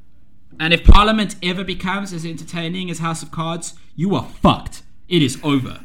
And 0.59 0.73
if 0.73 0.83
Parliament 0.83 1.35
ever 1.41 1.63
becomes 1.63 2.13
as 2.13 2.23
entertaining 2.25 2.89
as 2.91 2.99
House 2.99 3.23
of 3.23 3.31
Cards, 3.31 3.73
you 3.95 4.15
are 4.15 4.25
fucked. 4.25 4.83
It 5.09 5.21
is 5.23 5.39
over. 5.43 5.81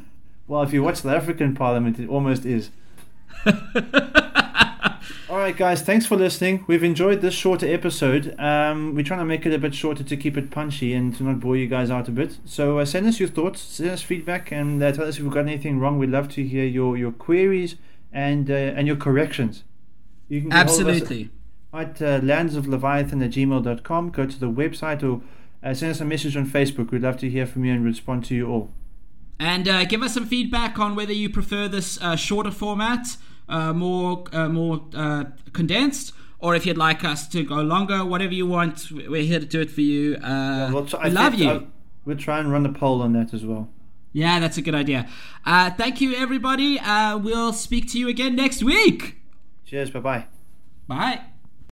Well, 0.46 0.62
if 0.62 0.72
you 0.72 0.82
watch 0.82 1.00
the 1.02 1.14
African 1.16 1.54
Parliament, 1.54 1.98
it 1.98 2.08
almost 2.08 2.44
is. 2.44 2.70
All 5.32 5.38
right, 5.38 5.56
guys, 5.56 5.80
thanks 5.80 6.04
for 6.04 6.18
listening. 6.18 6.62
We've 6.66 6.84
enjoyed 6.84 7.22
this 7.22 7.32
shorter 7.32 7.66
episode. 7.66 8.38
Um, 8.38 8.94
we're 8.94 9.02
trying 9.02 9.20
to 9.20 9.24
make 9.24 9.46
it 9.46 9.54
a 9.54 9.58
bit 9.58 9.74
shorter 9.74 10.04
to 10.04 10.14
keep 10.14 10.36
it 10.36 10.50
punchy 10.50 10.92
and 10.92 11.16
to 11.16 11.22
not 11.22 11.40
bore 11.40 11.56
you 11.56 11.68
guys 11.68 11.90
out 11.90 12.06
a 12.06 12.10
bit. 12.10 12.36
So 12.44 12.78
uh, 12.78 12.84
send 12.84 13.06
us 13.06 13.18
your 13.18 13.30
thoughts, 13.30 13.62
send 13.62 13.92
us 13.92 14.02
feedback, 14.02 14.52
and 14.52 14.82
uh, 14.82 14.92
tell 14.92 15.06
us 15.06 15.16
if 15.16 15.22
we've 15.22 15.32
got 15.32 15.46
anything 15.46 15.78
wrong. 15.78 15.98
We'd 15.98 16.10
love 16.10 16.28
to 16.34 16.46
hear 16.46 16.66
your, 16.66 16.98
your 16.98 17.12
queries 17.12 17.76
and 18.12 18.50
uh, 18.50 18.76
and 18.76 18.86
your 18.86 18.96
corrections. 18.96 19.64
You 20.28 20.42
can 20.42 20.50
get 20.50 20.68
hold 20.68 20.82
of 20.82 20.88
us 20.88 21.00
Absolutely. 21.00 21.30
at 21.72 22.02
uh, 22.02 22.20
landsofleviathan 22.20 23.24
at 23.24 23.30
gmail.com. 23.30 24.10
Go 24.10 24.26
to 24.26 24.38
the 24.38 24.50
website 24.50 25.02
or 25.02 25.22
uh, 25.66 25.72
send 25.72 25.92
us 25.92 26.00
a 26.02 26.04
message 26.04 26.36
on 26.36 26.46
Facebook. 26.46 26.90
We'd 26.90 27.00
love 27.00 27.16
to 27.20 27.30
hear 27.30 27.46
from 27.46 27.64
you 27.64 27.72
and 27.72 27.82
respond 27.82 28.26
to 28.26 28.34
you 28.34 28.50
all. 28.50 28.70
And 29.38 29.66
uh, 29.66 29.86
give 29.86 30.02
us 30.02 30.12
some 30.12 30.26
feedback 30.26 30.78
on 30.78 30.94
whether 30.94 31.14
you 31.14 31.30
prefer 31.30 31.68
this 31.68 31.98
uh, 32.02 32.16
shorter 32.16 32.50
format, 32.50 33.16
uh, 33.52 33.72
more 33.72 34.24
uh, 34.32 34.48
more 34.48 34.76
uh, 34.94 35.24
condensed, 35.52 36.12
or 36.38 36.54
if 36.56 36.64
you'd 36.66 36.78
like 36.88 37.04
us 37.04 37.28
to 37.28 37.44
go 37.44 37.56
longer. 37.74 38.04
Whatever 38.04 38.34
you 38.34 38.46
want, 38.46 38.90
we're 38.90 39.22
here 39.32 39.40
to 39.40 39.46
do 39.46 39.60
it 39.60 39.70
for 39.70 39.82
you. 39.82 40.16
Uh, 40.16 40.70
We'll 40.72 40.86
try- 40.86 41.04
we 41.04 41.10
I 41.10 41.12
love 41.22 41.34
you. 41.34 41.50
uh, 41.50 41.60
we'll 42.04 42.16
try 42.28 42.38
and 42.40 42.50
run 42.50 42.64
a 42.66 42.72
poll 42.72 43.02
on 43.02 43.12
that 43.12 43.32
as 43.34 43.44
well. 43.44 43.68
yeah, 44.12 44.40
that's 44.40 44.58
a 44.58 44.62
good 44.62 44.74
idea. 44.74 45.08
Uh, 45.46 45.70
thank 45.70 46.00
you, 46.02 46.14
everybody. 46.14 46.78
Uh, 46.78 47.16
we'll 47.18 47.52
speak 47.52 47.84
to 47.92 47.98
you 47.98 48.08
again 48.08 48.34
next 48.36 48.62
week. 48.62 49.16
Cheers. 49.64 49.90
Bye 49.90 50.00
bye. 50.00 50.24
Bye. 50.88 51.31